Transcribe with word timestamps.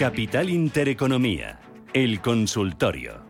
Capital 0.00 0.48
Intereconomía, 0.48 1.60
el 1.92 2.22
consultorio. 2.22 3.20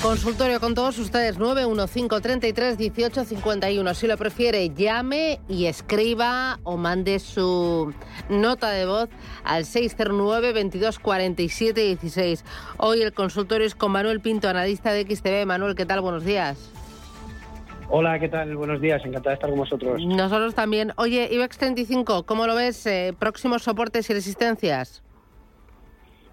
Consultorio 0.00 0.60
con 0.60 0.76
todos 0.76 1.00
ustedes, 1.00 1.40
915331851. 1.40 3.94
Si 3.94 4.06
lo 4.06 4.16
prefiere, 4.16 4.70
llame 4.70 5.40
y 5.48 5.66
escriba 5.66 6.60
o 6.62 6.76
mande 6.76 7.18
su 7.18 7.92
nota 8.28 8.70
de 8.70 8.86
voz 8.86 9.08
al 9.42 9.64
609 9.64 10.52
2247 10.52 11.80
16. 11.80 12.44
Hoy 12.76 13.02
el 13.02 13.12
consultorio 13.12 13.66
es 13.66 13.74
con 13.74 13.90
Manuel 13.90 14.20
Pinto, 14.20 14.48
analista 14.48 14.92
de 14.92 15.02
XTV. 15.02 15.44
Manuel, 15.44 15.74
¿qué 15.74 15.86
tal? 15.86 16.02
Buenos 16.02 16.24
días. 16.24 16.70
Hola, 17.88 18.18
¿qué 18.18 18.28
tal? 18.28 18.56
Buenos 18.56 18.80
días, 18.80 19.04
encantada 19.04 19.30
de 19.30 19.34
estar 19.34 19.50
con 19.50 19.58
vosotros. 19.58 20.04
Nosotros 20.04 20.54
también. 20.54 20.92
Oye, 20.96 21.28
IBEX 21.30 21.58
35, 21.58 22.24
¿cómo 22.24 22.46
lo 22.46 22.54
ves? 22.54 22.86
Eh, 22.86 23.14
próximos 23.18 23.62
soportes 23.62 24.08
y 24.10 24.14
resistencias. 24.14 25.02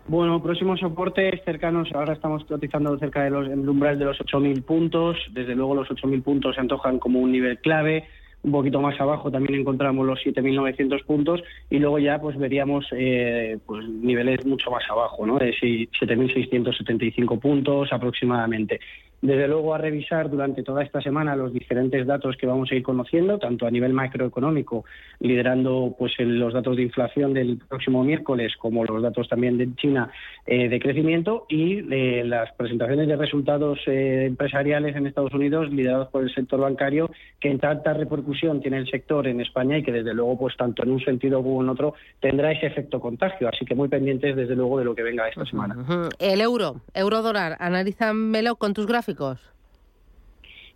Bueno, 0.07 0.41
próximos 0.41 0.79
soportes 0.79 1.39
cercanos, 1.45 1.89
ahora 1.93 2.13
estamos 2.13 2.43
cotizando 2.45 2.97
cerca 2.97 3.23
del 3.23 3.69
umbral 3.69 3.99
de 3.99 4.05
los 4.05 4.17
8.000 4.17 4.63
puntos, 4.63 5.17
desde 5.31 5.53
luego 5.53 5.75
los 5.75 5.87
8.000 5.87 6.23
puntos 6.23 6.55
se 6.55 6.61
antojan 6.61 6.97
como 6.97 7.19
un 7.19 7.31
nivel 7.31 7.59
clave, 7.59 8.07
un 8.41 8.51
poquito 8.51 8.81
más 8.81 8.99
abajo 8.99 9.29
también 9.29 9.59
encontramos 9.59 10.05
los 10.07 10.19
7.900 10.19 11.03
puntos 11.03 11.43
y 11.69 11.77
luego 11.77 11.99
ya 11.99 12.19
pues 12.19 12.37
veríamos 12.37 12.85
eh, 12.91 13.57
pues 13.65 13.87
niveles 13.87 14.45
mucho 14.45 14.71
más 14.71 14.83
abajo, 14.89 15.25
¿no? 15.25 15.37
De 15.37 15.53
7.675 15.53 17.39
puntos 17.39 17.91
aproximadamente. 17.91 18.79
Desde 19.21 19.49
luego 19.49 19.73
a 19.73 19.77
revisar 19.77 20.29
durante 20.29 20.63
toda 20.63 20.81
esta 20.81 21.01
semana 21.01 21.35
los 21.35 21.51
diferentes 21.51 22.07
datos 22.07 22.37
que 22.37 22.47
vamos 22.47 22.71
a 22.71 22.75
ir 22.75 22.83
conociendo, 22.83 23.37
tanto 23.37 23.67
a 23.67 23.71
nivel 23.71 23.91
macroeconómico, 23.91 24.85
liderando 25.19 25.93
pues 25.97 26.13
los 26.19 26.53
datos 26.53 26.77
de 26.77 26.83
inflación 26.83 27.33
del 27.33 27.57
próximo 27.57 28.03
miércoles, 28.03 28.53
como 28.57 28.85
los 28.85 29.01
datos 29.01 29.27
también 29.27 29.57
de 29.57 29.75
China 29.75 30.09
eh, 30.45 30.69
de 30.69 30.79
crecimiento 30.79 31.45
y 31.49 31.79
eh, 31.93 32.23
las 32.23 32.53
presentaciones 32.53 33.09
de 33.09 33.17
resultados 33.17 33.79
eh, 33.87 34.25
empresariales 34.27 34.95
en 34.95 35.05
Estados 35.05 35.33
Unidos 35.33 35.69
liderados 35.69 36.07
por 36.07 36.23
el 36.23 36.33
sector 36.33 36.61
bancario, 36.61 37.11
que 37.41 37.51
en 37.51 37.59
tanta 37.59 37.93
repercusión 37.93 38.61
tiene 38.61 38.77
el 38.77 38.89
sector 38.89 39.27
en 39.27 39.41
España 39.41 39.77
y 39.77 39.83
que 39.83 39.91
desde 39.91 40.13
luego 40.13 40.39
pues 40.39 40.55
tanto 40.55 40.83
en 40.83 40.91
un 40.91 41.01
sentido 41.01 41.43
como 41.43 41.61
en 41.61 41.67
otro 41.67 41.93
tendrá 42.21 42.53
ese 42.53 42.67
efecto 42.67 43.01
contagio. 43.01 43.49
Así 43.49 43.65
que 43.65 43.75
muy 43.75 43.89
pendientes 43.89 44.37
desde 44.37 44.55
luego 44.55 44.79
de 44.79 44.85
lo 44.85 44.95
que 44.95 45.03
venga 45.03 45.27
esta 45.27 45.45
semana. 45.45 45.75
El 46.19 46.39
euro, 46.39 46.77
euro 46.93 47.21
dólar, 47.21 47.57
analízamelo 47.59 48.55
con 48.55 48.73
tus 48.73 48.87
gráficos 48.87 49.08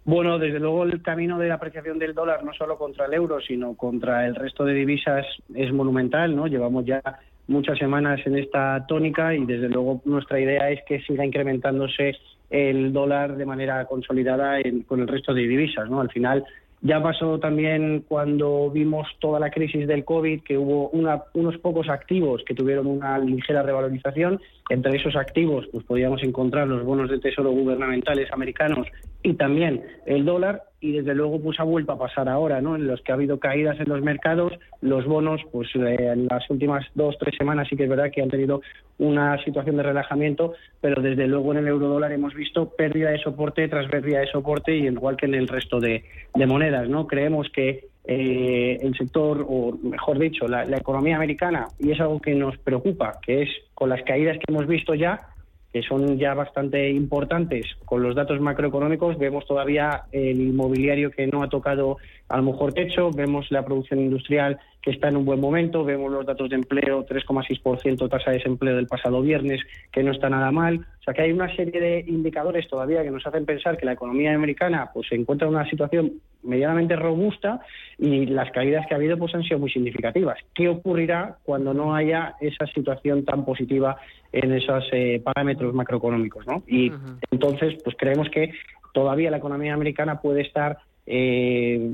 bueno, 0.05 0.37
desde 0.37 0.59
luego 0.59 0.83
el 0.83 1.01
camino 1.01 1.39
de 1.39 1.47
la 1.47 1.55
apreciación 1.55 1.97
del 1.97 2.13
dólar, 2.13 2.43
no 2.43 2.53
solo 2.53 2.77
contra 2.77 3.05
el 3.05 3.13
euro, 3.13 3.39
sino 3.39 3.75
contra 3.75 4.27
el 4.27 4.35
resto 4.35 4.65
de 4.65 4.73
divisas, 4.73 5.25
es 5.55 5.71
monumental, 5.71 6.35
¿no? 6.35 6.47
Llevamos 6.47 6.85
ya 6.85 7.01
muchas 7.47 7.77
semanas 7.77 8.19
en 8.25 8.37
esta 8.37 8.85
tónica 8.85 9.33
y 9.33 9.45
desde 9.45 9.69
luego 9.69 10.01
nuestra 10.03 10.39
idea 10.41 10.69
es 10.71 10.81
que 10.85 11.01
siga 11.01 11.25
incrementándose 11.25 12.17
el 12.49 12.91
dólar 12.91 13.37
de 13.37 13.45
manera 13.45 13.85
consolidada 13.85 14.57
con 14.87 14.99
el 14.99 15.07
resto 15.07 15.33
de 15.33 15.47
divisas, 15.47 15.89
¿no? 15.89 16.01
Al 16.01 16.11
final 16.11 16.45
ya 16.83 17.01
pasó 17.01 17.39
también 17.39 18.03
cuando 18.09 18.69
vimos 18.69 19.07
toda 19.19 19.39
la 19.39 19.49
crisis 19.49 19.87
del 19.87 20.03
COVID, 20.03 20.41
que 20.43 20.57
hubo 20.57 20.89
unos 20.89 21.57
pocos 21.59 21.87
activos 21.87 22.43
que 22.45 22.53
tuvieron 22.53 22.87
una 22.87 23.17
ligera 23.19 23.63
revalorización. 23.63 24.41
Entre 24.69 24.97
esos 24.97 25.15
activos, 25.15 25.65
pues 25.71 25.85
podíamos 25.85 26.21
encontrar 26.23 26.67
los 26.67 26.83
bonos 26.83 27.09
de 27.09 27.19
tesoro 27.19 27.51
gubernamentales 27.51 28.29
americanos 28.33 28.85
y 29.23 29.33
también 29.35 29.81
el 30.05 30.25
dólar 30.25 30.63
y 30.81 30.91
desde 30.91 31.15
luego 31.15 31.41
pues 31.41 31.57
ha 31.61 31.63
vuelto 31.63 31.93
a 31.93 31.97
pasar 31.97 32.27
ahora, 32.27 32.61
¿no? 32.61 32.75
En 32.75 32.87
los 32.87 33.01
que 33.01 33.13
ha 33.13 33.15
habido 33.15 33.39
caídas 33.39 33.79
en 33.79 33.87
los 33.87 34.01
mercados, 34.01 34.51
los 34.81 35.05
bonos, 35.05 35.39
pues 35.49 35.69
eh, 35.75 36.11
en 36.11 36.27
las 36.27 36.47
últimas 36.49 36.85
dos 36.93 37.15
tres 37.17 37.35
semanas 37.37 37.67
sí 37.69 37.77
que 37.77 37.83
es 37.83 37.89
verdad 37.89 38.11
que 38.11 38.21
han 38.21 38.29
tenido 38.29 38.61
una 38.97 39.41
situación 39.45 39.77
de 39.77 39.83
relajamiento, 39.83 40.53
pero 40.81 41.01
desde 41.01 41.25
luego 41.25 41.53
en 41.53 41.59
el 41.59 41.67
euro 41.69 41.87
dólar 41.87 42.11
hemos 42.11 42.33
visto 42.33 42.69
pérdida 42.75 43.11
de 43.11 43.19
soporte 43.19 43.65
tras 43.69 43.89
pérdida 43.89 44.19
de 44.19 44.27
soporte 44.27 44.75
y 44.75 44.87
igual 44.87 45.15
que 45.15 45.25
en 45.25 45.35
el 45.35 45.47
resto 45.47 45.79
de, 45.79 46.03
monedas, 46.35 46.89
¿no? 46.89 47.07
Creemos 47.07 47.49
que 47.49 47.87
eh, 48.03 48.77
el 48.81 48.93
sector, 48.97 49.45
o 49.47 49.77
mejor 49.81 50.19
dicho, 50.19 50.45
la 50.49 50.65
economía 50.75 51.15
americana, 51.15 51.69
y 51.79 51.91
es 51.91 52.01
algo 52.01 52.19
que 52.19 52.35
nos 52.35 52.57
preocupa, 52.57 53.19
que 53.25 53.43
es 53.43 53.49
con 53.73 53.87
las 53.87 54.03
caídas 54.03 54.37
que 54.37 54.51
hemos 54.51 54.67
visto 54.67 54.93
ya, 54.93 55.32
que 55.73 55.81
son 55.81 56.19
ya 56.19 56.35
bastante 56.35 56.91
importantes 56.91 57.65
con 57.83 58.03
los 58.03 58.15
datos 58.15 58.39
macroeconómicos. 58.39 59.17
Vemos 59.17 59.45
todavía 59.47 60.03
el 60.11 60.39
inmobiliario 60.39 61.09
que 61.09 61.25
no 61.25 61.41
ha 61.41 61.49
tocado 61.49 61.97
a 62.29 62.37
lo 62.37 62.43
mejor 62.43 62.73
techo, 62.73 63.09
vemos 63.11 63.51
la 63.51 63.65
producción 63.65 63.99
industrial 63.99 64.59
que 64.83 64.91
está 64.91 65.07
en 65.07 65.15
un 65.15 65.23
buen 65.23 65.39
momento, 65.39 65.85
vemos 65.85 66.11
los 66.11 66.25
datos 66.25 66.49
de 66.49 66.57
empleo, 66.57 67.05
3,6% 67.05 68.09
tasa 68.09 68.31
de 68.31 68.37
desempleo 68.37 68.75
del 68.75 68.85
pasado 68.85 69.21
viernes, 69.21 69.61
que 69.89 70.03
no 70.03 70.11
está 70.11 70.29
nada 70.29 70.51
mal. 70.51 70.85
O 70.99 71.03
sea 71.03 71.13
que 71.13 71.21
hay 71.21 71.31
una 71.31 71.53
serie 71.55 71.79
de 71.79 72.03
indicadores 72.05 72.67
todavía 72.67 73.01
que 73.01 73.09
nos 73.09 73.25
hacen 73.25 73.45
pensar 73.45 73.77
que 73.77 73.85
la 73.85 73.93
economía 73.93 74.35
americana 74.35 74.91
pues 74.93 75.07
se 75.07 75.15
encuentra 75.15 75.47
en 75.47 75.55
una 75.55 75.69
situación 75.69 76.19
medianamente 76.43 76.97
robusta 76.97 77.61
y 77.97 78.25
las 78.25 78.51
caídas 78.51 78.85
que 78.85 78.93
ha 78.93 78.97
habido 78.97 79.17
pues 79.17 79.33
han 79.33 79.43
sido 79.43 79.57
muy 79.57 79.71
significativas. 79.71 80.37
¿Qué 80.53 80.67
ocurrirá 80.67 81.37
cuando 81.43 81.73
no 81.73 81.95
haya 81.95 82.35
esa 82.41 82.67
situación 82.67 83.23
tan 83.23 83.45
positiva 83.45 83.95
en 84.33 84.51
esos 84.51 84.83
eh, 84.91 85.21
parámetros 85.23 85.73
macroeconómicos? 85.73 86.45
¿no? 86.45 86.61
Y 86.67 86.91
entonces 87.31 87.81
pues 87.85 87.95
creemos 87.97 88.29
que 88.29 88.51
todavía 88.93 89.31
la 89.31 89.37
economía 89.37 89.73
americana 89.73 90.19
puede 90.19 90.41
estar 90.41 90.79
eh, 91.05 91.93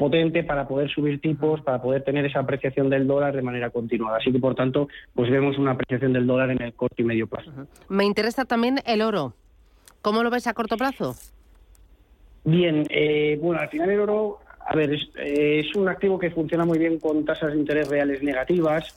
potente 0.00 0.42
para 0.42 0.66
poder 0.66 0.90
subir 0.90 1.20
tipos, 1.20 1.60
para 1.60 1.82
poder 1.82 2.02
tener 2.02 2.24
esa 2.24 2.40
apreciación 2.40 2.88
del 2.88 3.06
dólar 3.06 3.36
de 3.36 3.42
manera 3.42 3.68
continuada. 3.68 4.16
Así 4.16 4.32
que, 4.32 4.38
por 4.38 4.54
tanto, 4.54 4.88
pues 5.14 5.30
vemos 5.30 5.58
una 5.58 5.72
apreciación 5.72 6.14
del 6.14 6.26
dólar 6.26 6.50
en 6.50 6.62
el 6.62 6.72
corto 6.72 7.02
y 7.02 7.04
medio 7.04 7.26
plazo. 7.26 7.52
Me 7.90 8.06
interesa 8.06 8.46
también 8.46 8.78
el 8.86 9.02
oro. 9.02 9.34
¿Cómo 10.00 10.22
lo 10.22 10.30
ves 10.30 10.46
a 10.46 10.54
corto 10.54 10.78
plazo? 10.78 11.14
Bien, 12.44 12.86
eh, 12.88 13.38
bueno, 13.42 13.60
al 13.60 13.68
final 13.68 13.90
el 13.90 14.00
oro, 14.00 14.38
a 14.66 14.74
ver, 14.74 14.90
es, 14.94 15.76
un 15.76 15.86
activo 15.90 16.18
que 16.18 16.30
funciona 16.30 16.64
muy 16.64 16.78
bien 16.78 16.98
con 16.98 17.26
tasas 17.26 17.52
de 17.52 17.58
interés 17.58 17.86
reales 17.88 18.22
negativas 18.22 18.96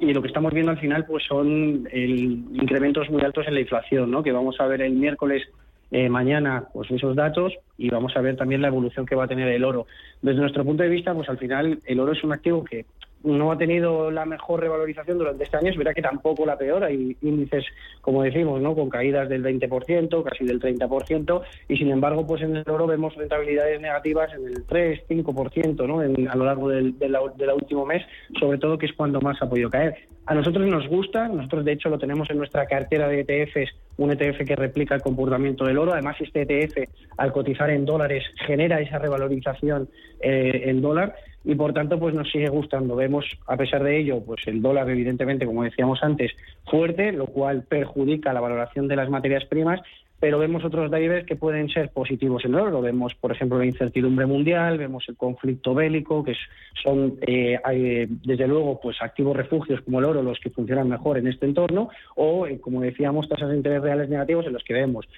y 0.00 0.12
lo 0.12 0.22
que 0.22 0.28
estamos 0.28 0.52
viendo 0.52 0.70
al 0.70 0.78
final 0.78 1.04
pues 1.04 1.24
son 1.24 1.88
el, 1.90 2.44
incrementos 2.52 3.10
muy 3.10 3.22
altos 3.22 3.48
en 3.48 3.54
la 3.54 3.60
inflación, 3.60 4.12
¿no? 4.12 4.22
Que 4.22 4.30
vamos 4.30 4.54
a 4.60 4.68
ver 4.68 4.82
el 4.82 4.92
miércoles 4.92 5.42
eh, 5.90 6.08
mañana 6.08 6.64
pues 6.72 6.90
esos 6.90 7.16
datos 7.16 7.54
y 7.76 7.88
vamos 7.90 8.16
a 8.16 8.20
ver 8.20 8.36
también 8.36 8.60
la 8.60 8.68
evolución 8.68 9.06
que 9.06 9.14
va 9.14 9.24
a 9.24 9.28
tener 9.28 9.48
el 9.48 9.64
oro. 9.64 9.86
Desde 10.22 10.40
nuestro 10.40 10.64
punto 10.64 10.82
de 10.82 10.88
vista, 10.88 11.14
pues 11.14 11.28
al 11.28 11.38
final 11.38 11.80
el 11.84 12.00
oro 12.00 12.12
es 12.12 12.22
un 12.24 12.32
activo 12.32 12.64
que 12.64 12.84
no 13.24 13.52
ha 13.52 13.58
tenido 13.58 14.10
la 14.10 14.24
mejor 14.24 14.60
revalorización 14.60 15.18
durante 15.18 15.44
este 15.44 15.56
año, 15.56 15.70
es 15.70 15.76
verdad 15.76 15.94
que 15.94 16.02
tampoco 16.02 16.46
la 16.46 16.56
peor, 16.56 16.84
hay 16.84 17.16
índices, 17.22 17.64
como 18.00 18.22
decimos, 18.22 18.60
¿no? 18.60 18.74
con 18.74 18.88
caídas 18.88 19.28
del 19.28 19.42
20%, 19.42 20.22
casi 20.22 20.44
del 20.44 20.60
30%, 20.60 21.42
y 21.68 21.76
sin 21.76 21.90
embargo, 21.90 22.26
pues 22.26 22.42
en 22.42 22.56
el 22.56 22.70
oro 22.70 22.86
vemos 22.86 23.14
rentabilidades 23.16 23.80
negativas 23.80 24.32
en 24.34 24.46
el 24.46 24.64
3, 24.64 25.00
5% 25.08 25.86
¿no? 25.86 26.00
a 26.30 26.36
lo 26.36 26.44
largo 26.44 26.68
del, 26.68 26.94
último 27.54 27.86
mes, 27.86 28.04
sobre 28.38 28.58
todo 28.58 28.78
que 28.78 28.86
es 28.86 28.92
cuando 28.92 29.20
más 29.20 29.40
ha 29.42 29.48
podido 29.48 29.70
caer. 29.70 29.96
A 30.26 30.34
nosotros 30.34 30.66
nos 30.66 30.86
gusta, 30.88 31.26
nosotros 31.26 31.64
de 31.64 31.72
hecho 31.72 31.88
lo 31.88 31.98
tenemos 31.98 32.28
en 32.30 32.36
nuestra 32.36 32.66
cartera 32.66 33.08
de 33.08 33.20
ETFs, 33.20 33.74
un 33.96 34.12
ETF 34.12 34.44
que 34.46 34.56
replica 34.56 34.94
el 34.94 35.00
comportamiento 35.00 35.64
del 35.64 35.78
oro, 35.78 35.94
además 35.94 36.16
este 36.20 36.42
ETF 36.42 36.88
al 37.16 37.32
cotizar 37.32 37.70
en 37.70 37.86
dólares 37.86 38.24
genera 38.46 38.80
esa 38.80 38.98
revalorización 38.98 39.88
eh, 40.20 40.64
en 40.66 40.82
dólar, 40.82 41.14
y 41.48 41.54
por 41.54 41.72
tanto 41.72 41.98
pues 41.98 42.14
nos 42.14 42.30
sigue 42.30 42.50
gustando. 42.50 42.94
Vemos 42.94 43.24
a 43.46 43.56
pesar 43.56 43.82
de 43.82 43.98
ello 43.98 44.20
pues 44.20 44.46
el 44.46 44.60
dólar 44.60 44.90
evidentemente 44.90 45.46
como 45.46 45.64
decíamos 45.64 46.02
antes 46.02 46.32
fuerte, 46.66 47.10
lo 47.10 47.26
cual 47.26 47.62
perjudica 47.62 48.34
la 48.34 48.40
valoración 48.40 48.86
de 48.86 48.96
las 48.96 49.08
materias 49.08 49.46
primas 49.46 49.80
pero 50.20 50.38
vemos 50.38 50.64
otros 50.64 50.90
drivers 50.90 51.26
que 51.26 51.36
pueden 51.36 51.68
ser 51.68 51.90
positivos 51.90 52.44
en 52.44 52.54
el 52.54 52.60
oro. 52.60 52.80
Vemos, 52.80 53.14
por 53.14 53.30
ejemplo, 53.30 53.58
la 53.58 53.66
incertidumbre 53.66 54.26
mundial, 54.26 54.78
vemos 54.78 55.04
el 55.08 55.16
conflicto 55.16 55.74
bélico, 55.74 56.24
que 56.24 56.34
son, 56.82 57.18
eh, 57.26 58.08
desde 58.24 58.48
luego, 58.48 58.80
pues 58.80 58.96
activos 59.00 59.36
refugios 59.36 59.80
como 59.82 60.00
el 60.00 60.06
oro 60.06 60.22
los 60.22 60.40
que 60.40 60.50
funcionan 60.50 60.88
mejor 60.88 61.18
en 61.18 61.28
este 61.28 61.46
entorno, 61.46 61.90
o, 62.16 62.46
eh, 62.46 62.58
como 62.60 62.80
decíamos, 62.80 63.28
tasas 63.28 63.50
de 63.50 63.56
interés 63.56 63.82
reales 63.82 64.08
negativos 64.08 64.46
en 64.46 64.52
los 64.52 64.64
que 64.64 64.74
vemos 64.74 65.08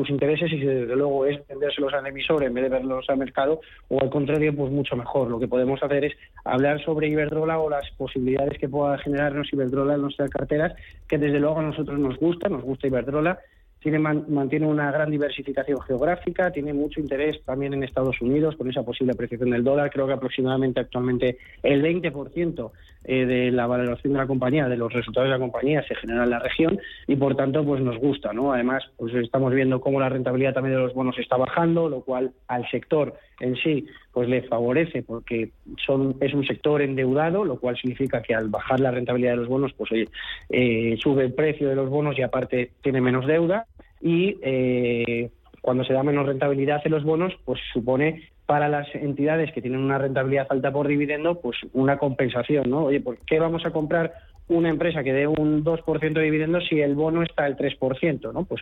intereses 0.08 0.52
y 0.52 0.58
si 0.58 0.66
desde 0.66 0.96
luego 0.96 1.24
es 1.24 1.38
vendérselos 1.46 1.94
al 1.94 2.04
emisor 2.04 2.42
en 2.42 2.52
vez 2.52 2.64
de 2.64 2.70
verlos 2.70 3.08
al 3.08 3.18
mercado 3.18 3.60
o 3.86 4.00
al 4.00 4.10
contrario, 4.10 4.56
pues 4.56 4.72
mucho 4.72 4.96
mejor. 4.96 5.30
Lo 5.30 5.38
que 5.38 5.46
podemos 5.46 5.80
hacer 5.80 6.04
es 6.06 6.14
hablar 6.44 6.84
sobre 6.84 7.06
Iberdrola 7.06 7.60
o 7.60 7.70
las 7.70 7.88
posibilidades 7.92 8.58
que 8.58 8.68
pueda 8.68 8.98
generarnos 8.98 9.52
Iberdrola 9.52 9.94
en 9.94 10.02
nuestras 10.02 10.30
carteras, 10.30 10.74
que 11.06 11.18
desde 11.18 11.38
luego 11.38 11.60
a 11.60 11.62
nosotros 11.62 11.96
nos 11.96 12.18
gusta, 12.18 12.48
nos 12.48 12.62
gusta 12.64 12.88
Iberdrola 12.88 13.38
tiene, 13.82 13.98
mantiene 13.98 14.66
una 14.66 14.90
gran 14.92 15.10
diversificación 15.10 15.80
geográfica, 15.80 16.50
tiene 16.52 16.72
mucho 16.72 17.00
interés 17.00 17.42
también 17.44 17.74
en 17.74 17.82
Estados 17.82 18.20
Unidos 18.20 18.56
con 18.56 18.70
esa 18.70 18.84
posible 18.84 19.12
apreciación 19.12 19.50
del 19.50 19.64
dólar. 19.64 19.90
Creo 19.90 20.06
que 20.06 20.12
aproximadamente 20.12 20.80
actualmente 20.80 21.38
el 21.62 21.82
20% 21.82 22.70
eh, 23.04 23.26
de 23.26 23.50
la 23.50 23.66
valoración 23.66 24.12
de 24.12 24.18
la 24.18 24.26
compañía, 24.26 24.68
de 24.68 24.76
los 24.76 24.92
resultados 24.92 25.28
de 25.28 25.32
la 25.32 25.38
compañía, 25.38 25.82
se 25.86 25.94
genera 25.96 26.24
en 26.24 26.30
la 26.30 26.38
región 26.38 26.78
y 27.06 27.16
por 27.16 27.36
tanto 27.36 27.64
pues 27.64 27.80
nos 27.82 27.98
gusta. 27.98 28.32
¿no? 28.32 28.52
Además, 28.52 28.84
pues 28.96 29.14
estamos 29.14 29.52
viendo 29.52 29.80
cómo 29.80 30.00
la 30.00 30.08
rentabilidad 30.08 30.54
también 30.54 30.76
de 30.76 30.82
los 30.82 30.94
bonos 30.94 31.18
está 31.18 31.36
bajando, 31.36 31.88
lo 31.88 32.02
cual 32.02 32.32
al 32.48 32.68
sector 32.70 33.14
en 33.40 33.56
sí 33.56 33.86
pues 34.12 34.28
le 34.28 34.42
favorece 34.42 35.02
porque 35.02 35.50
son 35.84 36.16
es 36.20 36.32
un 36.34 36.46
sector 36.46 36.82
endeudado, 36.82 37.44
lo 37.44 37.58
cual 37.58 37.76
significa 37.76 38.22
que 38.22 38.34
al 38.34 38.48
bajar 38.48 38.80
la 38.80 38.90
rentabilidad 38.90 39.32
de 39.32 39.38
los 39.38 39.48
bonos, 39.48 39.72
pues 39.76 39.90
oye, 39.92 40.08
eh, 40.50 40.96
sube 41.00 41.24
el 41.24 41.32
precio 41.32 41.68
de 41.68 41.74
los 41.74 41.88
bonos 41.90 42.18
y 42.18 42.22
aparte 42.22 42.72
tiene 42.82 43.00
menos 43.00 43.26
deuda 43.26 43.66
y 44.00 44.36
eh, 44.42 45.30
cuando 45.60 45.84
se 45.84 45.92
da 45.92 46.02
menos 46.02 46.26
rentabilidad 46.26 46.82
en 46.84 46.92
los 46.92 47.04
bonos, 47.04 47.32
pues 47.44 47.60
supone 47.72 48.28
para 48.52 48.68
las 48.68 48.86
entidades 48.94 49.50
que 49.50 49.62
tienen 49.62 49.80
una 49.80 49.96
rentabilidad 49.96 50.46
alta 50.50 50.70
por 50.70 50.86
dividendo, 50.86 51.40
pues 51.40 51.56
una 51.72 51.96
compensación, 51.96 52.68
¿no? 52.68 52.84
Oye, 52.84 53.00
¿por 53.00 53.16
qué 53.24 53.38
vamos 53.38 53.64
a 53.64 53.70
comprar 53.70 54.12
una 54.48 54.68
empresa 54.68 55.02
que 55.02 55.14
dé 55.14 55.26
un 55.26 55.64
2% 55.64 56.12
de 56.12 56.20
dividendo 56.20 56.60
si 56.60 56.78
el 56.78 56.94
bono 56.94 57.22
está 57.22 57.46
al 57.46 57.56
3%, 57.56 58.30
¿no? 58.30 58.44
Pues 58.44 58.60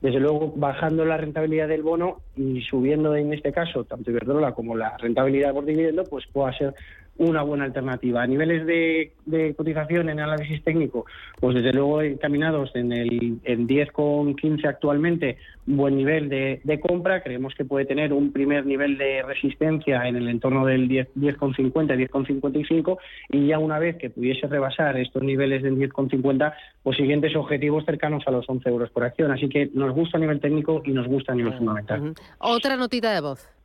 desde 0.00 0.20
luego 0.20 0.52
bajando 0.54 1.04
la 1.04 1.16
rentabilidad 1.16 1.66
del 1.66 1.82
bono 1.82 2.18
y 2.36 2.60
subiendo 2.60 3.16
en 3.16 3.32
este 3.32 3.50
caso 3.50 3.82
tanto 3.82 4.12
Iberdrola 4.12 4.52
como 4.52 4.76
la 4.76 4.96
rentabilidad 4.96 5.52
por 5.52 5.64
dividendo, 5.64 6.04
pues 6.04 6.24
pueda 6.32 6.56
ser 6.56 6.74
una 7.22 7.42
buena 7.42 7.64
alternativa. 7.64 8.22
A 8.22 8.26
niveles 8.26 8.66
de, 8.66 9.54
cotización 9.56 10.08
en 10.08 10.20
análisis 10.20 10.62
técnico, 10.64 11.06
pues 11.38 11.54
desde 11.54 11.72
luego 11.72 12.02
encaminados 12.02 12.74
en 12.74 12.92
el 12.92 13.38
en 13.44 13.68
10,15 13.68 14.66
actualmente, 14.66 15.38
buen 15.64 15.96
nivel 15.96 16.28
de, 16.28 16.80
compra. 16.80 17.22
Creemos 17.22 17.54
que 17.54 17.64
puede 17.64 17.84
tener 17.86 18.12
un 18.12 18.32
primer 18.32 18.66
nivel 18.66 18.98
de 18.98 19.22
resistencia 19.22 20.06
en 20.08 20.16
el 20.16 20.28
entorno 20.28 20.66
del 20.66 20.88
10,50, 20.88 21.72
10,55 21.72 22.98
y 23.30 23.46
ya 23.46 23.58
una 23.58 23.78
vez 23.78 23.96
que 23.96 24.10
pudiese 24.10 24.48
rebasar 24.48 24.98
estos 24.98 25.22
niveles 25.22 25.62
del 25.62 25.76
10,50, 25.76 26.54
pues 26.82 26.96
siguientes 26.96 27.36
objetivos 27.36 27.84
cercanos 27.84 28.24
a 28.26 28.32
los 28.32 28.48
11 28.48 28.68
euros 28.68 28.90
por 28.90 29.04
acción. 29.04 29.30
Así 29.30 29.48
que 29.48 29.70
nos 29.74 29.94
gusta 29.94 30.18
a 30.18 30.20
nivel 30.20 30.40
técnico 30.40 30.82
y 30.84 30.90
nos 30.90 31.06
gusta 31.06 31.32
a 31.32 31.36
nivel 31.36 31.56
fundamental. 31.56 32.14
Otra 32.38 32.76
notita 32.76 33.12
de 33.12 33.20
voz. 33.20 33.61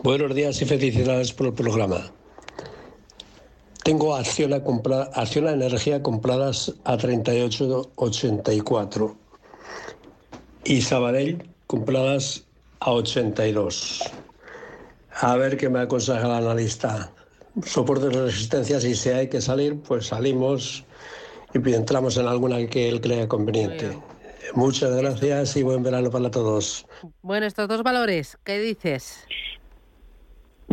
Buenos 0.00 0.34
días 0.34 0.60
y 0.60 0.64
felicidades 0.64 1.32
por 1.32 1.46
el 1.46 1.52
programa. 1.52 2.10
Tengo 3.84 4.16
acción 4.16 4.52
a, 4.52 4.64
comprar, 4.64 5.10
acción 5.14 5.46
a 5.46 5.52
energía 5.52 6.02
compradas 6.02 6.74
a 6.84 6.96
38,84 6.96 9.14
y 10.64 10.82
Sabadell 10.82 11.48
compradas 11.68 12.42
a 12.80 12.90
82. 12.92 14.02
A 15.20 15.36
ver 15.36 15.56
qué 15.56 15.68
me 15.68 15.78
aconseja 15.80 16.26
el 16.26 16.32
analista. 16.32 17.12
Soporte 17.64 18.08
de 18.08 18.24
resistencia, 18.24 18.80
si 18.80 18.96
se 18.96 19.14
hay 19.14 19.28
que 19.28 19.40
salir, 19.40 19.80
pues 19.82 20.08
salimos 20.08 20.84
y 21.54 21.74
entramos 21.74 22.16
en 22.16 22.26
alguna 22.26 22.66
que 22.66 22.88
él 22.88 23.00
crea 23.00 23.28
conveniente. 23.28 23.96
Muchas 24.54 24.96
gracias 24.96 25.56
y 25.56 25.62
buen 25.62 25.84
verano 25.84 26.10
para 26.10 26.30
todos. 26.30 26.86
Bueno, 27.22 27.46
estos 27.46 27.68
dos 27.68 27.82
valores, 27.82 28.36
¿qué 28.44 28.58
dices? 28.58 29.24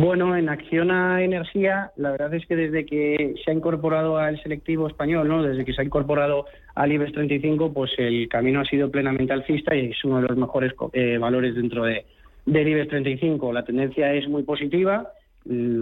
Bueno, 0.00 0.34
en 0.34 0.48
acción 0.48 0.90
a 0.90 1.22
energía, 1.22 1.90
la 1.96 2.12
verdad 2.12 2.32
es 2.32 2.46
que 2.46 2.56
desde 2.56 2.86
que 2.86 3.34
se 3.44 3.50
ha 3.50 3.54
incorporado 3.54 4.16
al 4.16 4.42
selectivo 4.42 4.88
español, 4.88 5.28
¿no? 5.28 5.42
desde 5.42 5.66
que 5.66 5.74
se 5.74 5.82
ha 5.82 5.84
incorporado 5.84 6.46
al 6.74 6.90
IBEX 6.90 7.12
35, 7.12 7.74
pues 7.74 7.90
el 7.98 8.26
camino 8.30 8.60
ha 8.60 8.64
sido 8.64 8.90
plenamente 8.90 9.34
alcista 9.34 9.76
y 9.76 9.90
es 9.90 10.02
uno 10.02 10.22
de 10.22 10.28
los 10.28 10.38
mejores 10.38 10.72
eh, 10.94 11.18
valores 11.18 11.54
dentro 11.54 11.84
de, 11.84 12.06
del 12.46 12.68
IBEX 12.68 12.88
35. 12.88 13.52
La 13.52 13.62
tendencia 13.66 14.14
es 14.14 14.26
muy 14.26 14.42
positiva. 14.42 15.06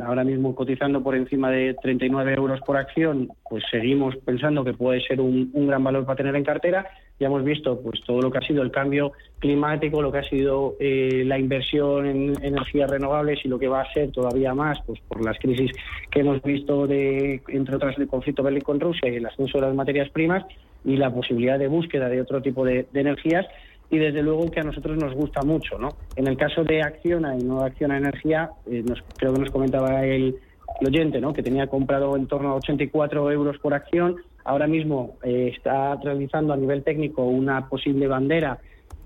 Ahora 0.04 0.22
mismo 0.22 0.54
cotizando 0.54 1.02
por 1.02 1.16
encima 1.16 1.50
de 1.50 1.74
39 1.82 2.34
euros 2.34 2.60
por 2.60 2.76
acción, 2.76 3.28
pues 3.48 3.64
seguimos 3.70 4.16
pensando 4.18 4.64
que 4.64 4.72
puede 4.72 5.00
ser 5.00 5.20
un, 5.20 5.50
un 5.52 5.66
gran 5.66 5.82
valor 5.82 6.04
para 6.04 6.16
tener 6.16 6.36
en 6.36 6.44
cartera. 6.44 6.86
Ya 7.18 7.26
hemos 7.26 7.42
visto 7.44 7.80
pues 7.80 8.00
todo 8.06 8.20
lo 8.22 8.30
que 8.30 8.38
ha 8.38 8.42
sido 8.42 8.62
el 8.62 8.70
cambio 8.70 9.12
climático, 9.40 10.00
lo 10.00 10.12
que 10.12 10.18
ha 10.18 10.24
sido 10.24 10.76
eh, 10.78 11.24
la 11.26 11.38
inversión 11.38 12.06
en 12.06 12.34
energías 12.42 12.88
renovables 12.88 13.44
y 13.44 13.48
lo 13.48 13.58
que 13.58 13.68
va 13.68 13.82
a 13.82 13.92
ser 13.92 14.12
todavía 14.12 14.54
más 14.54 14.78
pues 14.86 15.00
por 15.00 15.24
las 15.24 15.38
crisis 15.38 15.72
que 16.10 16.20
hemos 16.20 16.40
visto 16.42 16.86
de 16.86 17.42
entre 17.48 17.76
otras 17.76 17.96
del 17.96 18.08
conflicto 18.08 18.42
bélico 18.42 18.66
con 18.66 18.80
Rusia 18.80 19.08
y 19.10 19.16
el 19.16 19.26
ascenso 19.26 19.58
de 19.58 19.66
las 19.66 19.74
materias 19.74 20.08
primas 20.10 20.44
y 20.84 20.96
la 20.96 21.12
posibilidad 21.12 21.58
de 21.58 21.68
búsqueda 21.68 22.08
de 22.08 22.20
otro 22.20 22.40
tipo 22.42 22.64
de, 22.64 22.86
energías 22.94 23.46
y 23.90 23.98
desde 23.98 24.22
luego 24.22 24.50
que 24.50 24.60
a 24.60 24.64
nosotros 24.64 24.96
nos 24.96 25.14
gusta 25.14 25.42
mucho, 25.42 25.78
¿no? 25.78 25.88
En 26.16 26.26
el 26.26 26.36
caso 26.36 26.62
de 26.64 26.82
Acciona 26.82 27.36
y 27.36 27.42
no 27.42 27.62
Acciona 27.62 27.96
Energía, 27.96 28.50
eh, 28.70 28.82
nos, 28.86 29.02
creo 29.16 29.32
que 29.32 29.40
nos 29.40 29.50
comentaba 29.50 30.04
el, 30.04 30.36
oyente, 30.86 31.20
¿no? 31.20 31.32
Que 31.32 31.42
tenía 31.42 31.66
comprado 31.66 32.16
en 32.16 32.26
torno 32.28 32.50
a 32.50 32.54
84 32.54 33.32
euros 33.32 33.58
por 33.58 33.74
acción 33.74 34.16
ahora 34.44 34.66
mismo 34.66 35.16
eh, 35.24 35.52
está 35.56 35.96
realizando 35.96 36.52
a 36.52 36.56
nivel 36.56 36.84
técnico 36.84 37.24
una 37.24 37.68
posible 37.68 38.06
bandera 38.06 38.58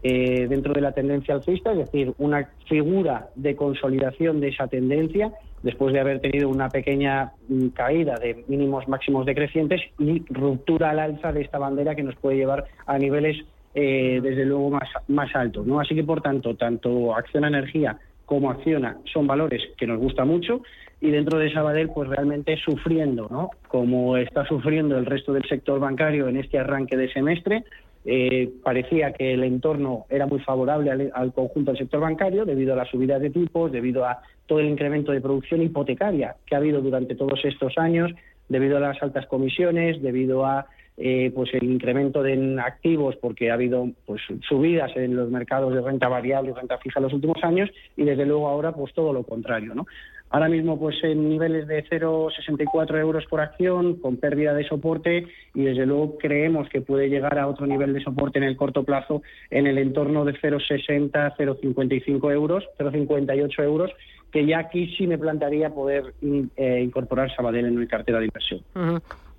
eh, 0.03 0.47
dentro 0.49 0.75
de 0.75 0.81
la 0.81 0.93
tendencia 0.93 1.35
alcista, 1.35 1.73
es 1.73 1.79
decir, 1.79 2.13
una 2.19 2.51
figura 2.69 3.29
de 3.37 3.57
consolidación 3.57 4.41
de 4.41 4.49
esa 4.49 4.67
tendencia 4.67 5.33
después 5.63 5.93
de 5.93 6.01
haber 6.01 6.21
tenido 6.21 6.49
una 6.49 6.69
pequeña 6.69 7.33
mm, 7.49 7.69
caída 7.69 8.17
de 8.17 8.45
mínimos 8.49 8.89
máximos 8.89 9.27
decrecientes 9.27 9.81
y 9.99 10.25
ruptura 10.29 10.91
al 10.91 10.99
alza 10.99 11.33
de 11.33 11.43
esta 11.43 11.59
bandera 11.59 11.95
que 11.95 12.03
nos 12.03 12.17
puede 12.17 12.37
llevar 12.37 12.65
a 12.87 12.99
niveles 12.99 13.37
eh, 13.75 14.21
desde 14.23 14.45
luego 14.45 14.71
más, 14.71 14.89
más 15.09 15.35
altos. 15.35 15.67
¿no? 15.67 15.81
Así 15.81 15.95
que, 15.95 16.05
por 16.05 16.21
tanto, 16.21 16.55
tanto 16.57 17.15
Acción 17.15 17.45
Energía 17.45 17.99
como 18.25 18.51
Acciona 18.51 18.97
son 19.13 19.27
valores 19.27 19.63
que 19.77 19.87
nos 19.87 19.99
gusta 19.99 20.25
mucho 20.25 20.63
y 21.01 21.11
dentro 21.11 21.39
de 21.39 21.53
Sabadell 21.53 21.91
pues 21.91 22.09
realmente 22.09 22.57
sufriendo, 22.57 23.27
¿no? 23.29 23.51
Como 23.69 24.17
está 24.17 24.47
sufriendo 24.47 24.97
el 24.97 25.05
resto 25.05 25.33
del 25.33 25.43
sector 25.49 25.81
bancario 25.81 26.29
en 26.29 26.37
este 26.37 26.61
arranque 26.61 26.97
de 26.97 27.13
semestre, 27.13 27.65
eh, 28.05 28.51
parecía 28.63 29.13
que 29.13 29.35
el 29.35 29.43
entorno 29.43 30.07
era 30.09 30.27
muy 30.27 30.39
favorable 30.41 31.11
al, 31.13 31.33
conjunto 31.33 31.73
del 31.73 31.79
sector 31.79 32.01
bancario 32.01 32.45
debido 32.45 32.73
a 32.73 32.77
las 32.77 32.89
subidas 32.89 33.21
de 33.21 33.31
tipos, 33.31 33.73
debido 33.73 34.05
a 34.05 34.23
todo 34.47 34.61
el 34.61 34.69
incremento 34.69 35.13
de 35.13 35.21
producción 35.21 35.61
hipotecaria 35.63 36.37
que 36.47 36.55
ha 36.55 36.59
habido 36.59 36.81
durante 36.81 37.17
todos 37.17 37.45
estos 37.45 37.77
años, 37.79 38.13
debido 38.49 38.77
a 38.77 38.81
las 38.81 39.03
altas 39.03 39.27
comisiones, 39.27 40.01
debido 40.03 40.47
a 40.47 40.67
eh, 40.97 41.33
pues 41.35 41.53
el 41.55 41.65
incremento 41.65 42.23
de 42.23 42.61
activos 42.61 43.17
porque 43.17 43.51
ha 43.51 43.55
habido 43.55 43.89
pues 44.05 44.21
subidas 44.47 44.93
en 44.97 45.17
los 45.17 45.31
mercados 45.31 45.73
de 45.73 45.81
renta 45.81 46.09
variable 46.09 46.51
y 46.51 46.55
renta 46.55 46.79
fija 46.79 47.01
en 47.01 47.05
los 47.05 47.13
últimos 47.15 47.43
años 47.43 47.71
y 47.97 48.05
desde 48.05 48.27
luego 48.27 48.49
ahora 48.49 48.73
pues 48.73 48.93
todo 48.93 49.13
lo 49.13 49.23
contrario, 49.23 49.75
¿no? 49.75 49.87
Ahora 50.33 50.49
mismo 50.49 50.79
pues 50.79 50.97
en 51.03 51.29
niveles 51.29 51.67
de 51.67 51.85
0,64 51.85 52.99
euros 52.99 53.27
por 53.27 53.41
acción, 53.41 53.97
con 53.97 54.17
pérdida 54.17 54.55
de 54.55 54.67
soporte 54.67 55.27
y 55.55 55.63
desde 55.63 55.85
luego 55.85 56.17
creemos 56.19 56.69
que 56.71 56.81
puede 56.81 57.09
llegar 57.09 57.39
a 57.39 57.49
otro 57.49 57.67
nivel 57.67 57.93
de 57.93 58.03
soporte 58.03 58.39
en 58.39 58.45
el 58.45 58.57
corto 58.57 58.83
plazo 58.83 59.23
en 59.51 59.67
el 59.67 59.77
entorno 59.77 60.25
de 60.25 60.33
0,60, 60.35 61.37
0,55 61.37 62.33
euros, 62.33 62.65
0,58 62.79 63.63
euros, 63.63 63.91
que 64.31 64.47
ya 64.47 64.61
aquí 64.61 64.95
sí 64.97 65.07
me 65.07 65.19
plantearía 65.19 65.69
poder 65.71 66.15
eh, 66.57 66.81
incorporar 66.83 67.35
Sabadell 67.37 67.67
en 67.67 67.79
mi 67.79 67.87
cartera 67.87 68.19
de 68.19 68.27
inversión. 68.27 68.63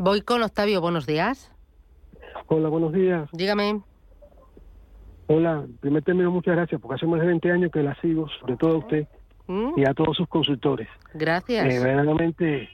Voy 0.03 0.19
con 0.19 0.43
Octavio, 0.43 0.81
buenos 0.81 1.05
días. 1.05 1.49
Hola, 2.47 2.67
buenos 2.67 2.91
días. 2.91 3.29
Dígame. 3.31 3.79
Hola, 5.27 5.61
en 5.63 5.77
primer 5.77 6.03
término, 6.03 6.29
muchas 6.29 6.57
gracias, 6.57 6.81
porque 6.81 6.95
hace 6.95 7.05
más 7.05 7.21
de 7.21 7.27
20 7.27 7.49
años 7.49 7.71
que 7.71 7.81
la 7.81 7.95
sigo, 8.01 8.27
sobre 8.41 8.57
todo 8.57 8.71
a 8.71 8.77
usted 8.79 9.07
¿Mm? 9.47 9.79
y 9.79 9.85
a 9.85 9.93
todos 9.93 10.17
sus 10.17 10.27
consultores. 10.27 10.89
Gracias. 11.13 11.73
Eh, 11.73 11.79
verdaderamente, 11.79 12.67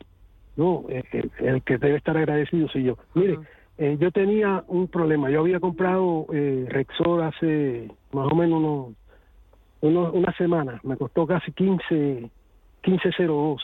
no, 0.56 0.86
eh, 0.90 1.04
eh, 1.14 1.30
el 1.38 1.62
que 1.62 1.78
debe 1.78 1.98
estar 1.98 2.18
agradecido 2.18 2.68
soy 2.70 2.86
yo. 2.86 2.98
Mire, 3.14 3.38
eh, 3.78 3.96
yo 4.00 4.10
tenía 4.10 4.64
un 4.68 4.88
problema. 4.88 5.30
Yo 5.30 5.42
había 5.42 5.60
comprado 5.60 6.26
eh, 6.34 6.66
Rexor 6.68 7.22
hace 7.22 7.92
más 8.12 8.26
o 8.32 8.36
menos 8.36 8.58
unos, 8.58 8.94
unos, 9.82 10.14
una 10.16 10.36
semana. 10.36 10.82
Me 10.82 10.98
costó 10.98 11.28
casi 11.28 11.52
15, 11.52 12.28
15.02 12.82 13.60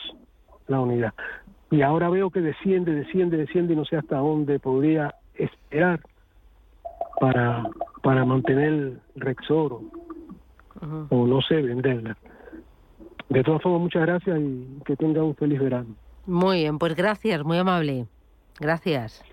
la 0.68 0.78
unidad. 0.78 1.14
Y 1.70 1.82
ahora 1.82 2.08
veo 2.08 2.30
que 2.30 2.40
desciende, 2.40 2.94
desciende, 2.94 3.36
desciende 3.36 3.72
y 3.72 3.76
no 3.76 3.84
sé 3.84 3.96
hasta 3.96 4.18
dónde 4.18 4.60
podría 4.60 5.14
esperar 5.34 6.00
para, 7.20 7.64
para 8.02 8.24
mantener 8.24 9.00
Rexor 9.16 9.72
o, 9.72 9.82
Ujú. 10.80 11.06
o 11.10 11.26
no 11.26 11.40
sé, 11.42 11.62
venderla. 11.62 12.16
De 13.28 13.42
todas 13.42 13.62
formas, 13.62 13.82
muchas 13.82 14.02
gracias 14.02 14.38
y 14.40 14.80
que 14.84 14.96
tenga 14.96 15.24
un 15.24 15.34
feliz 15.34 15.60
verano. 15.60 15.96
Muy 16.26 16.58
bien, 16.60 16.78
pues 16.78 16.94
gracias, 16.94 17.44
muy 17.44 17.58
amable. 17.58 18.06
Gracias. 18.60 19.24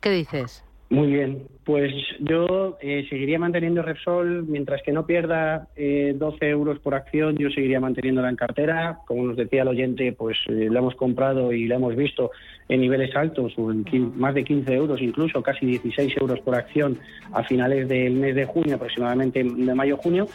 ¿Qué 0.00 0.10
dices? 0.10 0.64
Muy 0.90 1.06
bien, 1.06 1.46
pues 1.62 1.92
yo 2.18 2.76
eh, 2.80 3.06
seguiría 3.08 3.38
manteniendo 3.38 3.80
Repsol 3.80 4.42
mientras 4.48 4.82
que 4.82 4.90
no 4.90 5.06
pierda 5.06 5.68
eh, 5.76 6.16
12 6.18 6.48
euros 6.48 6.80
por 6.80 6.96
acción, 6.96 7.36
yo 7.38 7.48
seguiría 7.48 7.78
manteniéndola 7.78 8.28
en 8.28 8.34
cartera. 8.34 8.98
Como 9.06 9.24
nos 9.24 9.36
decía 9.36 9.62
el 9.62 9.68
oyente, 9.68 10.12
pues 10.12 10.36
eh, 10.48 10.66
la 10.68 10.80
hemos 10.80 10.96
comprado 10.96 11.52
y 11.52 11.68
la 11.68 11.76
hemos 11.76 11.94
visto 11.94 12.32
en 12.68 12.80
niveles 12.80 13.14
altos, 13.14 13.52
o 13.56 13.70
en 13.70 13.84
más 14.18 14.34
de 14.34 14.42
15 14.42 14.74
euros, 14.74 15.00
incluso 15.00 15.40
casi 15.44 15.64
16 15.64 16.12
euros 16.20 16.40
por 16.40 16.56
acción 16.56 16.98
a 17.32 17.44
finales 17.44 17.88
del 17.88 18.14
mes 18.14 18.34
de 18.34 18.46
junio, 18.46 18.74
aproximadamente 18.74 19.44
de 19.44 19.74
mayo-junio. 19.74 20.26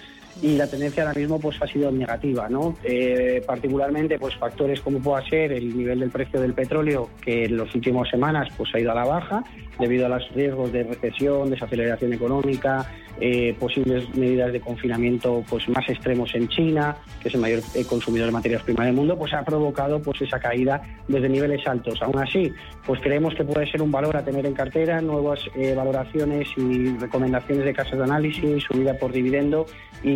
Y 0.42 0.58
la 0.58 0.68
tendencia 0.68 1.04
ahora 1.04 1.18
mismo 1.18 1.40
pues 1.40 1.62
ha 1.62 1.68
sido 1.68 1.92
negativa, 1.92 2.50
¿no? 2.50 2.76
Eh, 2.84 3.42
particularmente 3.46 4.20
pues 4.20 4.36
factores 4.36 4.82
como 4.82 5.00
pueda 5.00 5.26
ser 5.28 5.54
el 5.54 5.76
nivel 5.76 6.02
del 6.02 6.12
precio 6.12 6.42
del 6.42 6.54
petróleo 6.54 7.10
que 7.22 7.46
en 7.46 7.58
las 7.58 7.74
últimas 7.74 8.10
semanas 8.10 8.50
pues 8.58 8.74
ha 8.76 8.80
ido 8.80 8.92
a 8.92 8.96
la 8.96 9.06
baja 9.06 9.44
debido 9.80 10.06
a 10.06 10.10
los 10.10 10.30
riesgos 10.34 10.72
de 10.72 10.84
recesión, 10.84 11.50
desaceleración 11.50 12.14
económica, 12.14 12.86
eh, 13.20 13.56
posibles 13.58 14.14
medidas 14.16 14.52
de 14.52 14.60
confinamiento 14.60 15.44
pues 15.50 15.70
más 15.70 15.88
extremos 15.88 16.34
en 16.36 16.50
China, 16.50 16.98
que 17.22 17.30
es 17.30 17.36
el 17.36 17.42
mayor 17.42 17.62
eh, 17.74 17.86
consumidor 17.86 18.28
de 18.28 18.34
materias 18.34 18.62
primas 18.64 18.88
del 18.88 18.96
mundo, 18.96 19.18
pues 19.18 19.34
ha 19.34 19.44
provocado 19.44 20.02
pues 20.02 20.22
esa 20.22 20.40
caída 20.40 20.82
desde 21.08 21.30
niveles 21.30 21.66
altos. 21.66 22.02
Aún 22.02 22.20
así, 22.20 22.52
pues 22.86 23.00
creemos 23.02 23.34
que 23.36 23.46
puede 23.46 23.70
ser 23.72 23.82
un 23.82 23.92
valor 23.92 24.18
a 24.18 24.26
tener 24.26 24.46
en 24.46 24.54
cartera, 24.54 25.00
nuevas 25.02 25.40
eh, 25.56 25.74
valoraciones 25.74 26.48
y 26.58 26.98
recomendaciones 26.98 27.64
de 27.64 27.74
casas 27.74 27.98
de 27.98 28.04
análisis, 28.04 28.64
subida 28.64 28.98
por 28.98 29.14
dividendo 29.14 29.66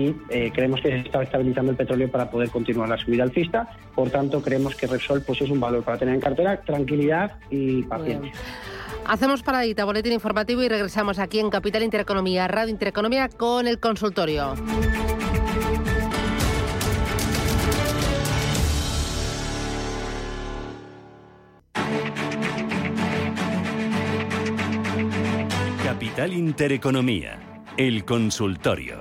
y 0.10 0.16
eh, 0.30 0.52
creemos 0.54 0.82
que 0.82 0.90
se 0.90 0.98
está 0.98 1.24
estabilizando 1.24 1.72
el 1.72 1.78
petróleo 1.78 2.10
para 2.10 2.30
poder 2.30 2.50
continuar 2.50 2.90
la 2.90 2.98
subida 2.98 3.24
alcista. 3.24 3.70
Por 3.96 4.10
tanto, 4.10 4.42
creemos 4.42 4.76
que 4.76 4.88
Repsol 4.88 5.22
pues 5.22 5.42
es 5.42 5.50
un 5.50 5.60
valor 5.60 5.84
para 5.84 5.98
tener 5.98 6.16
en 6.16 6.22
cartera, 6.22 6.62
tranquilidad 6.62 7.38
y 7.50 7.84
paciencia. 7.84 8.32
Hacemos 9.06 9.42
paradita, 9.42 9.86
boletín 9.86 10.14
informativo 10.14 10.62
y 10.62 10.70
regresamos 10.70 11.18
aquí 11.18 11.40
en 11.40 11.50
Capital 11.50 11.84
Intereconomía, 11.84 12.48
Radio 12.48 12.70
Intereconomía 12.70 13.28
con 13.30 13.68
el 13.68 13.80
consultorio. 13.80 14.54
Capital 25.84 26.34
Intereconomía, 26.34 27.64
el 27.78 28.06
consultorio. 28.06 29.00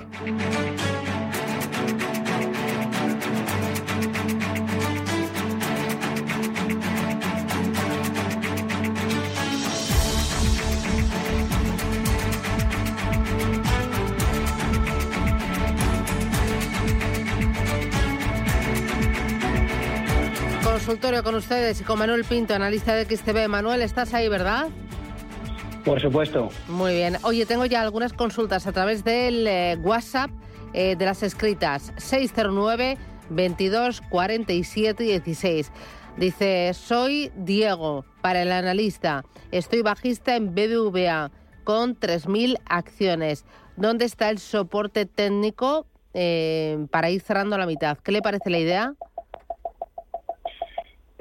Consultorio 20.88 21.22
con 21.22 21.34
ustedes 21.34 21.82
y 21.82 21.84
con 21.84 21.98
Manuel 21.98 22.24
Pinto, 22.24 22.54
analista 22.54 22.94
de 22.94 23.04
XTB. 23.04 23.46
Manuel, 23.46 23.82
¿estás 23.82 24.14
ahí, 24.14 24.26
verdad? 24.30 24.68
Por 25.84 26.00
supuesto. 26.00 26.48
Muy 26.66 26.94
bien. 26.94 27.18
Oye, 27.24 27.44
tengo 27.44 27.66
ya 27.66 27.82
algunas 27.82 28.14
consultas 28.14 28.66
a 28.66 28.72
través 28.72 29.04
del 29.04 29.46
eh, 29.46 29.76
WhatsApp 29.82 30.30
eh, 30.72 30.96
de 30.96 31.04
las 31.04 31.22
escritas 31.22 31.92
609 31.98 32.96
22 33.28 34.00
47 34.08 35.04
16. 35.04 35.72
Dice, 36.16 36.72
soy 36.72 37.32
Diego, 37.36 38.06
para 38.22 38.40
el 38.40 38.50
analista. 38.50 39.26
Estoy 39.50 39.82
bajista 39.82 40.36
en 40.36 40.54
BBVA 40.54 41.30
con 41.64 42.00
3.000 42.00 42.62
acciones. 42.64 43.44
¿Dónde 43.76 44.06
está 44.06 44.30
el 44.30 44.38
soporte 44.38 45.04
técnico 45.04 45.84
eh, 46.14 46.86
para 46.90 47.10
ir 47.10 47.20
cerrando 47.20 47.58
la 47.58 47.66
mitad? 47.66 47.98
¿Qué 47.98 48.10
le 48.10 48.22
parece 48.22 48.48
la 48.48 48.58
idea? 48.58 48.94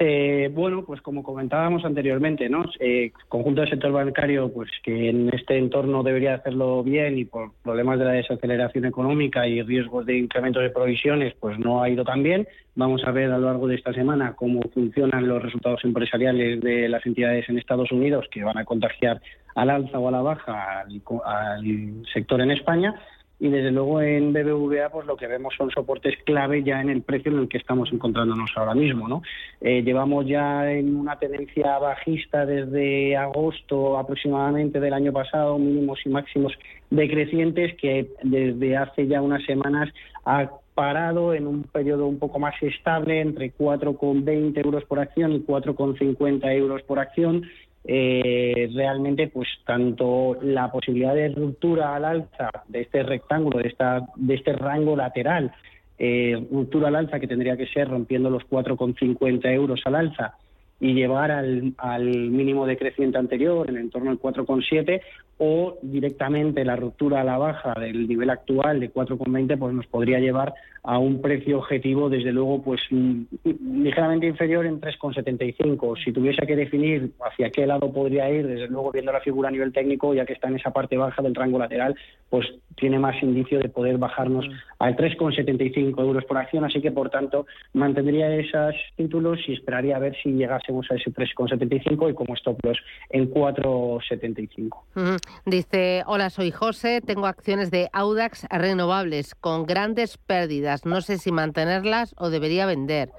Eh, 0.00 0.48
bueno, 0.54 0.84
pues 0.84 1.02
como 1.02 1.24
comentábamos 1.24 1.84
anteriormente, 1.84 2.48
¿no? 2.48 2.64
Eh, 2.78 3.10
conjunto 3.28 3.62
del 3.62 3.70
sector 3.70 3.90
bancario, 3.90 4.52
pues 4.52 4.70
que 4.84 5.08
en 5.08 5.28
este 5.34 5.58
entorno 5.58 6.04
debería 6.04 6.34
hacerlo 6.34 6.84
bien 6.84 7.18
y 7.18 7.24
por 7.24 7.50
problemas 7.64 7.98
de 7.98 8.04
la 8.04 8.12
desaceleración 8.12 8.84
económica 8.84 9.48
y 9.48 9.60
riesgos 9.62 10.06
de 10.06 10.18
incremento 10.18 10.60
de 10.60 10.70
provisiones, 10.70 11.34
pues 11.40 11.58
no 11.58 11.82
ha 11.82 11.90
ido 11.90 12.04
tan 12.04 12.22
bien. 12.22 12.46
Vamos 12.76 13.02
a 13.04 13.10
ver 13.10 13.32
a 13.32 13.38
lo 13.38 13.46
largo 13.46 13.66
de 13.66 13.74
esta 13.74 13.92
semana 13.92 14.34
cómo 14.36 14.60
funcionan 14.72 15.26
los 15.26 15.42
resultados 15.42 15.84
empresariales 15.84 16.60
de 16.60 16.88
las 16.88 17.04
entidades 17.04 17.48
en 17.48 17.58
Estados 17.58 17.90
Unidos 17.90 18.26
que 18.30 18.44
van 18.44 18.56
a 18.56 18.64
contagiar 18.64 19.20
al 19.56 19.70
alza 19.70 19.98
o 19.98 20.06
a 20.06 20.12
la 20.12 20.22
baja 20.22 20.82
al, 20.82 21.02
al 21.24 22.04
sector 22.12 22.40
en 22.40 22.52
España 22.52 22.94
y 23.40 23.48
desde 23.48 23.70
luego 23.70 24.00
en 24.00 24.32
BBVA 24.32 24.88
pues 24.90 25.06
lo 25.06 25.16
que 25.16 25.26
vemos 25.26 25.54
son 25.56 25.70
soportes 25.70 26.14
clave 26.24 26.62
ya 26.62 26.80
en 26.80 26.90
el 26.90 27.02
precio 27.02 27.30
en 27.30 27.38
el 27.38 27.48
que 27.48 27.58
estamos 27.58 27.92
encontrándonos 27.92 28.50
ahora 28.56 28.74
mismo 28.74 29.08
no 29.08 29.22
eh, 29.60 29.82
llevamos 29.82 30.26
ya 30.26 30.70
en 30.70 30.96
una 30.96 31.18
tendencia 31.18 31.78
bajista 31.78 32.44
desde 32.46 33.16
agosto 33.16 33.98
aproximadamente 33.98 34.80
del 34.80 34.92
año 34.92 35.12
pasado 35.12 35.58
mínimos 35.58 36.00
y 36.04 36.08
máximos 36.08 36.52
decrecientes 36.90 37.76
que 37.80 38.08
desde 38.22 38.76
hace 38.76 39.06
ya 39.06 39.22
unas 39.22 39.44
semanas 39.44 39.88
ha 40.24 40.50
parado 40.74 41.34
en 41.34 41.46
un 41.46 41.64
periodo 41.64 42.06
un 42.06 42.18
poco 42.18 42.38
más 42.38 42.54
estable 42.62 43.20
entre 43.20 43.52
4,20 43.52 44.64
euros 44.64 44.84
por 44.84 45.00
acción 45.00 45.32
y 45.32 45.40
4,50 45.40 46.52
euros 46.52 46.82
por 46.82 47.00
acción 47.00 47.42
eh, 47.84 48.70
realmente 48.74 49.28
pues 49.28 49.48
tanto 49.64 50.36
la 50.42 50.70
posibilidad 50.70 51.14
de 51.14 51.28
ruptura 51.28 51.94
al 51.94 52.04
alza 52.04 52.50
de 52.66 52.82
este 52.82 53.02
rectángulo, 53.02 53.58
de, 53.58 53.68
esta, 53.68 54.06
de 54.16 54.34
este 54.34 54.52
rango 54.52 54.96
lateral, 54.96 55.52
eh, 55.98 56.46
ruptura 56.50 56.88
al 56.88 56.96
alza 56.96 57.18
que 57.18 57.26
tendría 57.26 57.56
que 57.56 57.66
ser 57.66 57.88
rompiendo 57.88 58.30
los 58.30 58.44
4,50 58.48 59.52
euros 59.52 59.80
al 59.84 59.94
alza 59.94 60.34
y 60.80 60.94
llevar 60.94 61.30
al, 61.30 61.74
al 61.78 62.04
mínimo 62.04 62.66
decreciente 62.66 63.18
anterior 63.18 63.68
en 63.68 63.76
el 63.76 63.82
entorno 63.82 64.10
del 64.10 64.20
4,7 64.20 65.00
o 65.38 65.78
directamente 65.82 66.64
la 66.64 66.76
ruptura 66.76 67.20
a 67.20 67.24
la 67.24 67.38
baja 67.38 67.74
del 67.78 68.08
nivel 68.08 68.30
actual 68.30 68.80
de 68.80 68.92
4,20 68.92 69.58
pues 69.58 69.74
nos 69.74 69.86
podría 69.86 70.18
llevar 70.18 70.52
a 70.82 70.98
un 70.98 71.20
precio 71.20 71.58
objetivo 71.58 72.08
desde 72.08 72.32
luego 72.32 72.62
pues 72.62 72.80
ligeramente 72.90 74.26
inferior 74.26 74.66
en 74.66 74.80
3,75 74.80 76.02
si 76.04 76.12
tuviese 76.12 76.46
que 76.46 76.56
definir 76.56 77.12
hacia 77.24 77.50
qué 77.50 77.66
lado 77.66 77.92
podría 77.92 78.30
ir 78.30 78.46
desde 78.46 78.68
luego 78.68 78.90
viendo 78.90 79.12
la 79.12 79.20
figura 79.20 79.48
a 79.48 79.52
nivel 79.52 79.72
técnico 79.72 80.14
ya 80.14 80.26
que 80.26 80.32
está 80.32 80.48
en 80.48 80.56
esa 80.56 80.72
parte 80.72 80.96
baja 80.96 81.22
del 81.22 81.34
rango 81.34 81.58
lateral 81.58 81.94
pues 82.30 82.46
tiene 82.78 82.98
más 82.98 83.20
indicio 83.22 83.58
de 83.58 83.68
poder 83.68 83.98
bajarnos 83.98 84.46
al 84.78 84.96
3,75 84.96 86.00
euros 86.00 86.24
por 86.24 86.38
acción. 86.38 86.64
Así 86.64 86.80
que 86.80 86.90
por 86.90 87.10
tanto 87.10 87.46
mantendría 87.72 88.34
esos 88.34 88.74
títulos 88.96 89.40
y 89.46 89.54
esperaría 89.54 89.96
a 89.96 90.00
ver 90.00 90.16
si 90.22 90.32
llegásemos 90.32 90.90
a 90.90 90.94
ese 90.94 91.12
3,75 91.12 92.10
y 92.10 92.14
como 92.14 92.34
stop 92.34 92.64
loss 92.64 92.78
en 93.10 93.30
4,75 93.30 94.68
Uh 94.94 95.00
-huh. 95.00 95.18
Dice, 95.46 96.02
hola, 96.06 96.30
soy 96.30 96.50
José, 96.50 97.00
tengo 97.00 97.26
acciones 97.26 97.70
de 97.70 97.88
Audax 97.92 98.46
renovables 98.50 99.34
con 99.34 99.64
grandes 99.66 100.18
pérdidas. 100.18 100.84
No 100.84 101.00
sé 101.00 101.18
si 101.18 101.32
mantenerlas 101.32 102.14
o 102.18 102.30
debería 102.30 102.66
vender. 102.66 103.10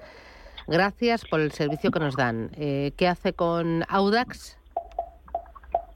Gracias 0.68 1.26
por 1.26 1.40
el 1.40 1.52
servicio 1.52 1.90
que 1.90 2.00
nos 2.00 2.16
dan. 2.16 2.52
Eh, 2.56 2.92
¿Qué 2.98 3.08
hace 3.08 3.34
con 3.34 3.84
Audax? 3.90 4.60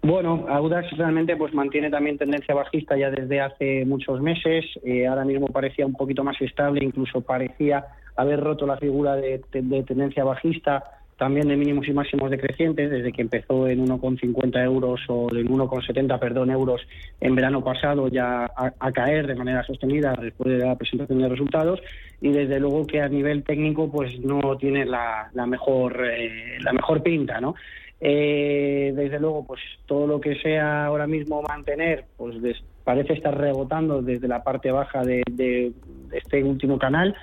Bueno, 0.01 0.45
Audax 0.49 0.97
realmente 0.97 1.37
pues 1.37 1.53
mantiene 1.53 1.89
también 1.89 2.17
tendencia 2.17 2.53
bajista 2.53 2.97
ya 2.97 3.09
desde 3.09 3.39
hace 3.39 3.85
muchos 3.85 4.19
meses. 4.19 4.65
Eh, 4.83 5.07
ahora 5.07 5.23
mismo 5.23 5.47
parecía 5.47 5.85
un 5.85 5.93
poquito 5.93 6.23
más 6.23 6.41
estable, 6.41 6.83
incluso 6.83 7.21
parecía 7.21 7.85
haber 8.15 8.41
roto 8.41 8.65
la 8.65 8.77
figura 8.77 9.15
de, 9.15 9.41
de 9.53 9.83
tendencia 9.83 10.23
bajista 10.23 10.83
también 11.23 11.47
de 11.47 11.55
mínimos 11.55 11.87
y 11.87 11.93
máximos 11.93 12.29
decrecientes 12.29 12.91
desde 12.91 13.13
que 13.13 13.21
empezó 13.21 13.65
en 13.69 13.87
1,50 13.87 14.61
euros 14.61 14.99
o 15.07 15.33
en 15.33 15.47
1,70 15.47 16.19
perdón 16.19 16.51
euros 16.51 16.81
en 17.21 17.33
verano 17.33 17.63
pasado 17.63 18.09
ya 18.09 18.51
a, 18.53 18.91
caer 18.91 19.27
de 19.27 19.35
manera 19.35 19.63
sostenida 19.63 20.17
después 20.21 20.57
de 20.57 20.65
la 20.65 20.75
presentación 20.75 21.19
de 21.19 21.29
resultados 21.29 21.79
y 22.19 22.33
desde 22.33 22.59
luego 22.59 22.85
que 22.85 22.99
a 22.99 23.07
nivel 23.07 23.41
técnico 23.45 23.89
pues 23.89 24.19
no 24.19 24.57
tiene 24.57 24.85
la, 24.85 25.29
mejor 25.47 26.05
eh, 26.05 26.57
la 26.59 26.73
mejor 26.73 27.01
pinta, 27.01 27.39
¿no? 27.39 27.55
Eh, 28.01 28.91
desde 28.93 29.17
luego, 29.17 29.47
pues 29.47 29.61
todo 29.85 30.05
lo 30.05 30.19
que 30.19 30.35
sea 30.41 30.87
ahora 30.87 31.07
mismo 31.07 31.41
mantener, 31.41 32.03
pues 32.17 32.35
parece 32.83 33.13
estar 33.13 33.39
rebotando 33.39 34.01
desde 34.01 34.27
la 34.27 34.43
parte 34.43 34.71
baja 34.71 35.03
de, 35.03 35.71
este 36.11 36.43
último 36.43 36.77
canal 36.77 37.15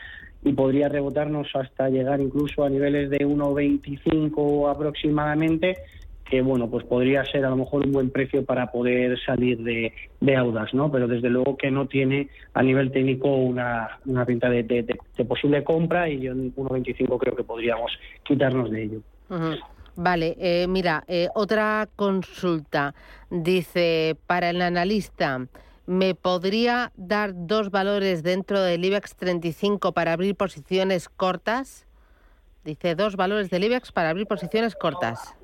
y 0.43 0.53
podría 0.53 0.89
rebotarnos 0.89 1.49
hasta 1.55 1.89
llegar 1.89 2.21
incluso 2.21 2.65
a 2.65 2.71
niveles 2.71 3.11
de 3.11 3.19
1,25 3.19 4.71
aproximadamente, 4.71 5.77
que 6.25 6.43
bueno, 6.43 6.71
pues 6.71 6.85
podría 6.85 7.25
ser 7.25 7.45
a 7.45 7.51
lo 7.51 7.57
mejor 7.57 7.85
un 7.85 7.93
buen 7.93 8.11
precio 8.11 8.45
para 8.45 8.71
poder 8.71 9.19
salir 9.25 9.59
de, 9.59 9.93
de 10.21 10.37
Audas, 10.37 10.73
¿no? 10.73 10.91
Pero 10.91 11.09
desde 11.09 11.29
luego 11.29 11.57
que 11.57 11.71
no 11.71 11.89
tiene 11.89 12.29
a 12.55 12.63
nivel 12.63 12.93
técnico 12.93 13.35
una, 13.35 13.99
una 14.07 14.25
pinta 14.25 14.49
de, 14.49 14.97
posible 15.29 15.65
compra 15.65 16.09
y 16.09 16.21
yo 16.21 16.33
en 16.33 16.55
1,25 16.55 17.19
creo 17.19 17.37
que 17.37 17.45
podríamos 17.45 17.91
quitarnos 18.23 18.71
de 18.71 18.83
ello. 18.85 19.01
Vale, 19.97 20.37
eh, 20.39 20.67
mira, 20.69 21.05
eh, 21.09 21.29
otra 21.35 21.89
consulta. 21.97 22.95
Dice, 23.29 24.17
para 24.27 24.51
el 24.51 24.63
analista, 24.63 25.47
¿me 25.91 26.15
podría 26.15 26.93
dar 26.95 27.33
dos 27.35 27.73
valores 27.73 28.23
dentro 28.23 28.63
del 28.63 28.85
IBEX 28.85 29.17
35 29.17 29.91
para 29.91 30.13
abrir 30.13 30.37
posiciones 30.37 31.09
cortas? 31.09 31.89
Dice, 32.63 32.95
dos 32.95 33.17
valores 33.17 33.51
del 33.51 33.65
IBEX 33.65 33.91
para 33.91 34.11
abrir 34.11 34.29
posiciones 34.29 34.77
cortas. 34.77 35.35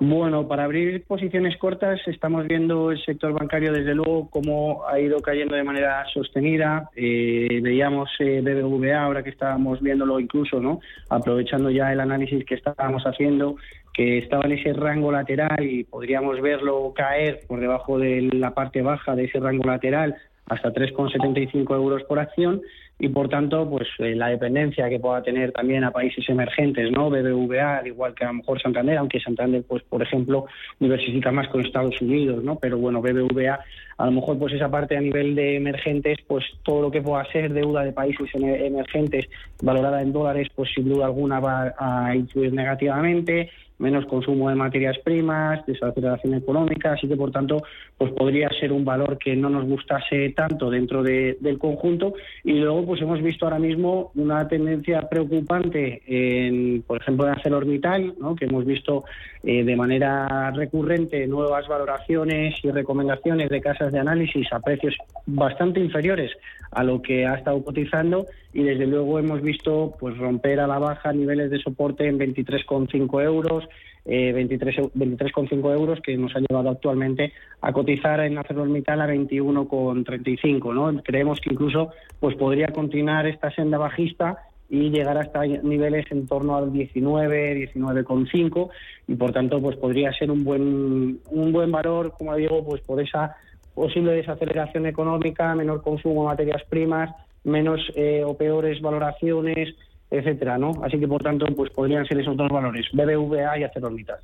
Bueno, 0.00 0.48
para 0.48 0.64
abrir 0.64 1.04
posiciones 1.04 1.56
cortas 1.56 2.00
estamos 2.06 2.48
viendo 2.48 2.90
el 2.90 3.00
sector 3.04 3.32
bancario 3.32 3.72
desde 3.72 3.94
luego 3.94 4.28
cómo 4.28 4.84
ha 4.88 4.98
ido 4.98 5.20
cayendo 5.20 5.54
de 5.54 5.62
manera 5.62 6.04
sostenida. 6.12 6.90
Eh, 6.96 7.60
veíamos 7.62 8.10
eh, 8.18 8.40
BBVA 8.40 9.04
ahora 9.04 9.22
que 9.22 9.30
estábamos 9.30 9.80
viéndolo 9.80 10.18
incluso, 10.18 10.58
¿no? 10.58 10.80
Aprovechando 11.08 11.70
ya 11.70 11.92
el 11.92 12.00
análisis 12.00 12.44
que 12.44 12.56
estábamos 12.56 13.04
haciendo, 13.04 13.54
que 13.92 14.18
estaba 14.18 14.46
en 14.46 14.52
ese 14.52 14.72
rango 14.72 15.12
lateral 15.12 15.64
y 15.64 15.84
podríamos 15.84 16.40
verlo 16.40 16.92
caer 16.92 17.42
por 17.46 17.60
debajo 17.60 17.96
de 17.96 18.22
la 18.32 18.52
parte 18.52 18.82
baja 18.82 19.14
de 19.14 19.26
ese 19.26 19.38
rango 19.38 19.62
lateral 19.62 20.16
hasta 20.46 20.72
3,75 20.72 21.74
euros 21.74 22.02
por 22.04 22.18
acción 22.18 22.62
y 22.98 23.08
por 23.08 23.28
tanto 23.28 23.68
pues 23.68 23.88
eh, 23.98 24.14
la 24.14 24.28
dependencia 24.28 24.88
que 24.88 25.00
pueda 25.00 25.22
tener 25.22 25.52
también 25.52 25.82
a 25.84 25.90
países 25.90 26.28
emergentes 26.28 26.90
no 26.92 27.10
BBVA 27.10 27.78
al 27.78 27.86
igual 27.86 28.14
que 28.14 28.24
a 28.24 28.28
lo 28.28 28.34
mejor 28.34 28.62
Santander 28.62 28.98
aunque 28.98 29.20
Santander 29.20 29.64
pues 29.66 29.82
por 29.82 30.02
ejemplo 30.02 30.46
diversifica 30.78 31.32
más 31.32 31.48
con 31.48 31.64
Estados 31.64 32.00
Unidos 32.00 32.44
no 32.44 32.56
pero 32.56 32.78
bueno 32.78 33.02
BBVA 33.02 33.58
a 33.98 34.06
lo 34.06 34.12
mejor 34.12 34.38
pues 34.38 34.54
esa 34.54 34.70
parte 34.70 34.96
a 34.96 35.00
nivel 35.00 35.34
de 35.34 35.56
emergentes 35.56 36.18
pues 36.26 36.44
todo 36.62 36.82
lo 36.82 36.90
que 36.90 37.02
pueda 37.02 37.24
ser 37.32 37.52
deuda 37.52 37.84
de 37.84 37.92
países 37.92 38.28
emergentes 38.32 39.28
valorada 39.60 40.00
en 40.00 40.12
dólares 40.12 40.48
pues 40.54 40.70
sin 40.74 40.88
duda 40.88 41.06
alguna 41.06 41.40
va 41.40 41.74
a 41.76 42.14
influir 42.14 42.52
negativamente 42.52 43.50
menos 43.84 44.06
consumo 44.06 44.48
de 44.48 44.54
materias 44.54 44.98
primas, 45.04 45.64
desaceleración 45.66 46.34
económica, 46.34 46.92
así 46.92 47.06
que 47.06 47.16
por 47.16 47.30
tanto 47.30 47.62
pues 47.96 48.12
podría 48.12 48.48
ser 48.58 48.72
un 48.72 48.84
valor 48.84 49.18
que 49.18 49.36
no 49.36 49.50
nos 49.50 49.66
gustase 49.66 50.30
tanto 50.30 50.70
dentro 50.70 51.02
del 51.02 51.58
conjunto 51.58 52.14
y 52.42 52.54
luego 52.54 52.86
pues 52.86 53.02
hemos 53.02 53.22
visto 53.22 53.44
ahora 53.44 53.58
mismo 53.58 54.10
una 54.14 54.48
tendencia 54.48 55.08
preocupante 55.08 56.02
en 56.06 56.82
por 56.82 57.00
ejemplo 57.00 57.26
en 57.26 57.32
ArcelorMittal, 57.32 58.14
¿no? 58.18 58.34
que 58.34 58.46
hemos 58.46 58.64
visto 58.64 59.04
eh, 59.42 59.62
de 59.62 59.76
manera 59.76 60.50
recurrente 60.50 61.26
nuevas 61.26 61.68
valoraciones 61.68 62.54
y 62.64 62.70
recomendaciones 62.70 63.50
de 63.50 63.60
casas 63.60 63.92
de 63.92 63.98
análisis 63.98 64.50
a 64.52 64.60
precios 64.60 64.96
bastante 65.26 65.80
inferiores 65.80 66.32
a 66.70 66.82
lo 66.82 67.02
que 67.02 67.26
ha 67.26 67.34
estado 67.34 67.62
cotizando 67.62 68.26
y 68.54 68.62
desde 68.62 68.86
luego 68.86 69.18
hemos 69.18 69.42
visto 69.42 69.94
pues 69.98 70.16
romper 70.16 70.60
a 70.60 70.68
la 70.68 70.78
baja 70.78 71.12
niveles 71.12 71.50
de 71.50 71.58
soporte 71.58 72.06
en 72.06 72.18
23,5 72.20 73.22
euros, 73.22 73.64
eh, 74.04 74.32
23,5 74.32 75.72
euros 75.74 76.00
que 76.00 76.16
nos 76.16 76.34
ha 76.36 76.38
llevado 76.38 76.70
actualmente 76.70 77.32
a 77.60 77.72
cotizar 77.72 78.20
en 78.20 78.38
ArcelorMittal 78.38 79.00
a 79.00 79.08
21,35. 79.08 80.72
¿no? 80.72 81.02
Creemos 81.02 81.40
que 81.40 81.50
incluso 81.52 81.90
pues 82.20 82.36
podría 82.36 82.68
continuar 82.68 83.26
esta 83.26 83.50
senda 83.50 83.76
bajista 83.76 84.38
y 84.70 84.90
llegar 84.90 85.18
hasta 85.18 85.44
niveles 85.44 86.06
en 86.12 86.28
torno 86.28 86.56
al 86.56 86.72
19, 86.72 87.72
19,5 87.74 88.70
y 89.08 89.16
por 89.16 89.32
tanto 89.32 89.60
pues 89.60 89.76
podría 89.76 90.12
ser 90.12 90.30
un 90.30 90.44
buen 90.44 91.18
un 91.30 91.52
buen 91.52 91.72
valor, 91.72 92.14
como 92.16 92.36
digo, 92.36 92.64
pues 92.64 92.80
por 92.82 93.00
esa 93.00 93.36
posible 93.74 94.12
desaceleración 94.12 94.86
económica, 94.86 95.54
menor 95.56 95.82
consumo 95.82 96.22
de 96.22 96.28
materias 96.28 96.62
primas, 96.68 97.10
menos 97.44 97.80
eh, 97.94 98.22
o 98.24 98.36
peores 98.36 98.80
valoraciones, 98.80 99.74
etcétera, 100.10 100.58
¿no? 100.58 100.72
Así 100.82 100.98
que 100.98 101.08
por 101.08 101.22
tanto, 101.22 101.46
pues 101.54 101.70
podrían 101.70 102.06
ser 102.06 102.20
esos 102.20 102.36
dos 102.36 102.48
valores, 102.48 102.86
BBVA 102.92 103.58
y 103.58 103.64
ArcelorMittal. 103.64 104.18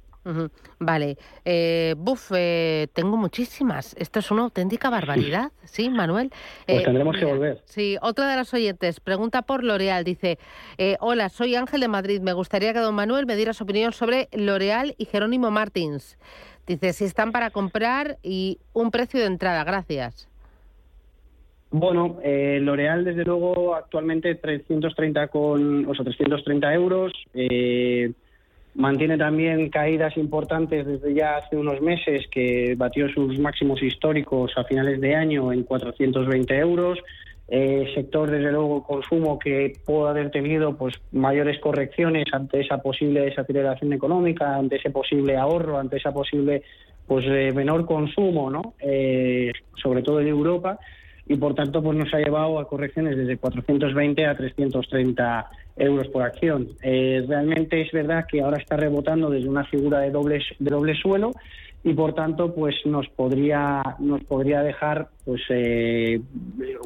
Vale, 0.79 1.17
eh, 1.47 1.95
buf, 1.97 2.31
eh, 2.37 2.89
tengo 2.93 3.17
muchísimas. 3.17 3.97
Esto 3.99 4.19
es 4.19 4.31
una 4.31 4.43
auténtica 4.43 4.91
barbaridad, 4.91 5.51
¿sí, 5.65 5.89
Manuel? 5.89 6.31
Pues 6.67 6.85
tendremos 6.85 7.17
que 7.17 7.25
volver. 7.25 7.63
Sí, 7.65 7.97
otra 8.03 8.29
de 8.29 8.37
las 8.37 8.53
oyentes 8.53 9.01
pregunta 9.01 9.43
por 9.43 9.65
L'Oreal. 9.65 10.05
Dice: 10.05 10.39
Hola, 11.01 11.31
soy 11.31 11.55
Ángel 11.55 11.81
de 11.81 11.89
Madrid. 11.89 12.21
Me 12.21 12.35
gustaría 12.35 12.75
que 12.75 12.81
don 12.81 12.95
Manuel 12.95 13.25
me 13.25 13.35
diera 13.35 13.55
su 13.55 13.65
opinión 13.65 13.93
sobre 13.93 14.29
L'Oreal 14.33 14.95
y 14.99 15.07
Jerónimo 15.07 15.51
Martins. 15.51 16.19
Dice, 16.67 16.93
si 16.93 17.05
están 17.05 17.33
para 17.33 17.51
comprar 17.51 18.19
y 18.23 18.61
un 18.73 18.91
precio 18.91 19.19
de 19.19 19.27
entrada. 19.27 19.65
Gracias. 19.65 20.29
Bueno, 21.71 22.19
eh, 22.23 22.59
L'Oreal, 22.61 23.05
desde 23.05 23.25
luego, 23.25 23.75
actualmente 23.75 24.35
330 24.35 25.29
con, 25.29 25.87
o 25.87 25.95
sea, 25.95 26.05
330 26.05 26.75
euros. 26.75 27.13
Eh, 27.35 28.13
mantiene 28.75 29.17
también 29.17 29.69
caídas 29.69 30.17
importantes 30.17 30.87
desde 30.87 31.15
ya 31.15 31.37
hace 31.37 31.57
unos 31.57 31.81
meses, 31.81 32.27
que 32.31 32.75
batió 32.77 33.09
sus 33.09 33.39
máximos 33.39 33.83
históricos 33.83 34.53
a 34.57 34.65
finales 34.65 35.01
de 35.01 35.15
año 35.15 35.53
en 35.53 35.65
420 35.65 36.59
euros 36.59 36.99
eh, 37.53 37.91
sector 37.97 38.31
desde 38.31 38.53
luego 38.53 38.85
consumo 38.85 39.37
que 39.37 39.73
puede 39.85 40.11
haber 40.11 40.31
tenido 40.31 40.77
pues 40.77 40.95
mayores 41.11 41.59
correcciones 41.59 42.27
ante 42.33 42.61
esa 42.61 42.79
posible 42.79 43.23
desaceleración 43.23 43.93
económica, 43.93 44.55
ante 44.55 44.77
ese 44.77 44.91
posible 44.91 45.37
ahorro, 45.37 45.77
ante 45.77 45.97
esa 45.97 46.13
posible 46.13 46.63
pues 47.09 47.27
eh, 47.27 47.51
menor 47.53 47.87
consumo, 47.87 48.51
¿no? 48.51 48.75
Eh, 48.79 49.51
sobre 49.83 50.03
todo 50.03 50.21
en 50.21 50.29
Europa 50.29 50.79
y 51.31 51.37
por 51.37 51.55
tanto 51.55 51.81
pues 51.81 51.97
nos 51.97 52.13
ha 52.13 52.19
llevado 52.19 52.59
a 52.59 52.67
correcciones 52.67 53.17
desde 53.17 53.37
420 53.37 54.27
a 54.27 54.37
330 54.37 55.49
euros 55.77 56.09
por 56.09 56.25
acción. 56.25 56.71
Eh, 56.83 57.25
realmente 57.29 57.81
es 57.81 57.93
verdad 57.93 58.27
que 58.29 58.41
ahora 58.41 58.57
está 58.57 58.77
rebotando 58.77 59.31
desde 59.31 59.49
una 59.49 59.63
figura 59.63 60.01
de 60.01 60.11
doble 60.11 60.43
doble 60.59 60.97
suelo 60.97 61.31
y 61.85 61.95
por 61.95 62.15
tanto 62.15 62.53
pues 62.53 62.75
nos 62.85 63.09
podría 63.11 63.81
nos 64.01 64.25
podría 64.25 64.63
dejar 64.63 65.11
pues 65.25 65.41
eh, 65.51 66.21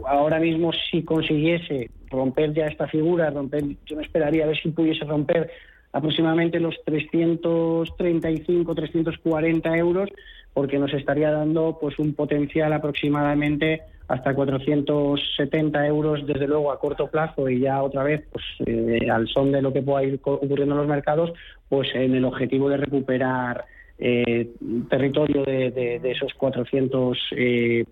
ahora 0.07 0.38
mismo 0.38 0.72
si 0.90 1.02
consiguiese 1.04 1.90
romper 2.11 2.52
ya 2.52 2.66
esta 2.66 2.87
figura 2.87 3.30
romper 3.30 3.64
yo 3.87 3.96
me 3.96 4.02
esperaría 4.02 4.44
a 4.44 4.48
ver 4.48 4.61
si 4.61 4.68
pudiese 4.72 5.07
romper 5.07 5.50
aproximadamente 5.90 6.61
los 6.61 6.74
335 6.85 8.74
340 8.74 9.76
euros 9.78 10.11
porque 10.52 10.78
nos 10.78 10.92
estaría 10.92 11.30
dando 11.30 11.78
pues 11.80 11.98
un 11.98 12.12
potencial 12.12 12.74
aproximadamente 12.74 13.80
hasta 14.09 14.35
470 14.35 15.87
euros 15.87 16.27
desde 16.27 16.47
luego 16.47 16.71
a 16.71 16.79
corto 16.79 17.09
plazo 17.09 17.49
y 17.49 17.61
ya 17.61 17.83
otra 17.83 18.03
vez 18.03 18.23
pues 18.31 18.45
eh, 18.67 19.09
al 19.11 19.27
son 19.29 19.53
de 19.53 19.62
lo 19.62 19.73
que 19.73 19.81
pueda 19.83 20.05
ir 20.05 20.21
ocurriendo 20.23 20.75
en 20.75 20.81
los 20.81 20.88
mercados 20.88 21.33
pues 21.69 21.88
en 21.95 22.14
el 22.14 22.25
objetivo 22.25 22.69
de 22.69 22.77
recuperar 22.77 23.64
eh, 23.99 24.51
territorio 24.90 25.45
de, 25.45 26.01
esos 26.05 26.35
400, 26.35 27.19
eh, 27.37 27.85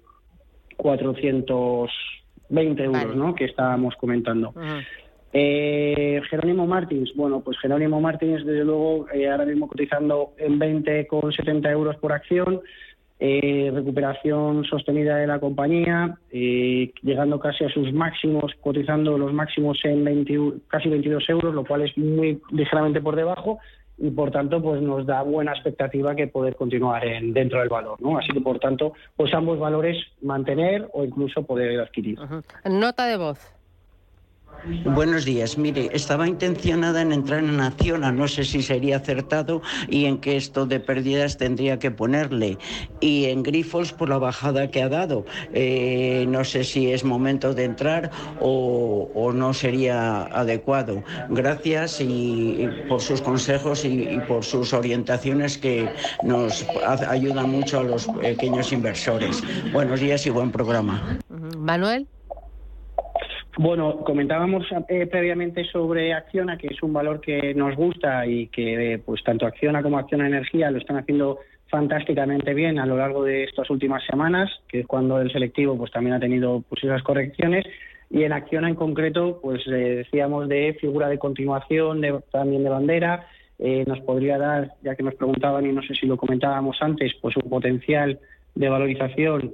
420 0.76 2.84
euros 2.84 3.16
¿no? 3.16 3.34
que 3.34 3.46
estábamos 3.46 3.96
comentando. 3.96 4.52
Eh, 5.34 6.20
Jerónimo 6.28 6.66
Martins, 6.66 7.12
bueno, 7.14 7.40
pues 7.40 7.58
Jerónimo 7.58 8.00
Martins, 8.00 8.44
desde 8.44 8.64
luego, 8.64 9.06
eh, 9.10 9.30
ahora 9.30 9.46
mismo 9.46 9.66
cotizando 9.66 10.34
en 10.36 10.58
20,70 10.58 11.70
euros 11.70 11.96
por 11.96 12.12
acción, 12.12 12.60
recuperación 13.72 14.64
sostenida 14.64 15.16
de 15.16 15.26
la 15.26 15.38
compañía, 15.38 16.18
llegando 16.30 17.38
casi 17.38 17.64
a 17.64 17.68
sus 17.68 17.92
máximos, 17.92 18.52
cotizando 18.60 19.16
los 19.16 19.32
máximos 19.32 19.78
en 19.84 20.04
20, 20.04 20.38
casi 20.68 20.88
22 20.88 21.28
euros, 21.28 21.54
lo 21.54 21.64
cual 21.64 21.82
es 21.82 21.96
muy 21.96 22.40
ligeramente 22.50 23.00
por 23.00 23.14
debajo, 23.14 23.58
y 23.98 24.10
por 24.10 24.30
tanto 24.30 24.60
pues 24.60 24.82
nos 24.82 25.06
da 25.06 25.22
buena 25.22 25.52
expectativa 25.52 26.14
que 26.16 26.26
poder 26.26 26.56
continuar 26.56 27.04
en, 27.06 27.32
dentro 27.32 27.60
del 27.60 27.68
valor, 27.68 28.00
¿no? 28.00 28.18
Así 28.18 28.32
que 28.32 28.40
por 28.40 28.58
tanto 28.58 28.94
pues 29.16 29.32
ambos 29.32 29.58
valores 29.58 29.96
mantener 30.22 30.88
o 30.92 31.04
incluso 31.04 31.44
poder 31.44 31.80
adquirir. 31.80 32.18
Nota 32.64 33.06
de 33.06 33.16
voz. 33.16 33.54
Buenos 34.84 35.24
días. 35.24 35.58
Mire, 35.58 35.90
estaba 35.92 36.28
intencionada 36.28 37.02
en 37.02 37.12
entrar 37.12 37.42
en 37.42 37.60
Acciona, 37.60 38.12
no 38.12 38.28
sé 38.28 38.44
si 38.44 38.62
sería 38.62 38.98
acertado 38.98 39.60
y 39.88 40.04
en 40.04 40.18
qué 40.18 40.36
esto 40.36 40.66
de 40.66 40.78
pérdidas 40.78 41.36
tendría 41.36 41.78
que 41.78 41.90
ponerle. 41.90 42.58
Y 43.00 43.24
en 43.26 43.42
Grifols 43.42 43.92
por 43.92 44.08
la 44.08 44.18
bajada 44.18 44.70
que 44.70 44.82
ha 44.82 44.88
dado. 44.88 45.24
Eh, 45.52 46.26
no 46.28 46.44
sé 46.44 46.62
si 46.62 46.92
es 46.92 47.02
momento 47.02 47.54
de 47.54 47.64
entrar 47.64 48.10
o, 48.40 49.32
no 49.34 49.54
sería 49.54 50.24
adecuado. 50.24 51.02
Gracias 51.30 52.00
y, 52.00 52.68
por 52.88 53.00
sus 53.00 53.20
consejos 53.20 53.84
y, 53.84 54.02
y, 54.02 54.20
por 54.28 54.44
sus 54.44 54.72
orientaciones 54.72 55.58
que 55.58 55.88
nos 56.22 56.64
ayudan 57.08 57.50
mucho 57.50 57.80
a 57.80 57.82
los 57.82 58.06
pequeños 58.06 58.72
inversores. 58.72 59.42
Buenos 59.72 60.00
días 60.00 60.26
y 60.26 60.30
buen 60.30 60.52
programa. 60.52 61.18
Manuel. 61.56 62.06
Bueno, 63.58 63.98
comentábamos 63.98 64.66
eh, 64.88 65.06
previamente 65.06 65.64
sobre 65.64 66.14
Acciona, 66.14 66.56
que 66.56 66.68
es 66.68 66.82
un 66.82 66.94
valor 66.94 67.20
que 67.20 67.52
nos 67.54 67.76
gusta 67.76 68.26
y 68.26 68.46
que 68.46 68.98
pues 69.04 69.22
tanto 69.22 69.46
Acciona 69.46 69.82
como 69.82 69.98
Acciona 69.98 70.26
Energía 70.26 70.70
lo 70.70 70.78
están 70.78 70.96
haciendo 70.96 71.40
fantásticamente 71.68 72.54
bien 72.54 72.78
a 72.78 72.86
lo 72.86 72.96
largo 72.96 73.24
de 73.24 73.44
estas 73.44 73.68
últimas 73.68 74.02
semanas, 74.06 74.50
que 74.68 74.80
es 74.80 74.86
cuando 74.86 75.20
el 75.20 75.30
selectivo 75.30 75.76
pues 75.76 75.92
también 75.92 76.14
ha 76.16 76.20
tenido 76.20 76.64
pues 76.66 76.82
esas 76.82 77.02
correcciones. 77.02 77.66
Y 78.08 78.24
en 78.24 78.32
Acciona 78.32 78.70
en 78.70 78.74
concreto 78.74 79.38
pues 79.42 79.60
eh, 79.66 79.96
decíamos 79.96 80.48
de 80.48 80.74
figura 80.80 81.08
de 81.08 81.18
continuación, 81.18 82.00
también 82.30 82.64
de 82.64 82.70
bandera, 82.70 83.26
eh, 83.58 83.84
nos 83.86 84.00
podría 84.00 84.38
dar, 84.38 84.72
ya 84.82 84.94
que 84.96 85.02
nos 85.02 85.14
preguntaban 85.14 85.66
y 85.66 85.72
no 85.72 85.82
sé 85.82 85.94
si 85.94 86.06
lo 86.06 86.16
comentábamos 86.16 86.78
antes, 86.80 87.12
pues 87.20 87.36
un 87.36 87.50
potencial 87.50 88.18
de 88.54 88.68
valorización 88.68 89.52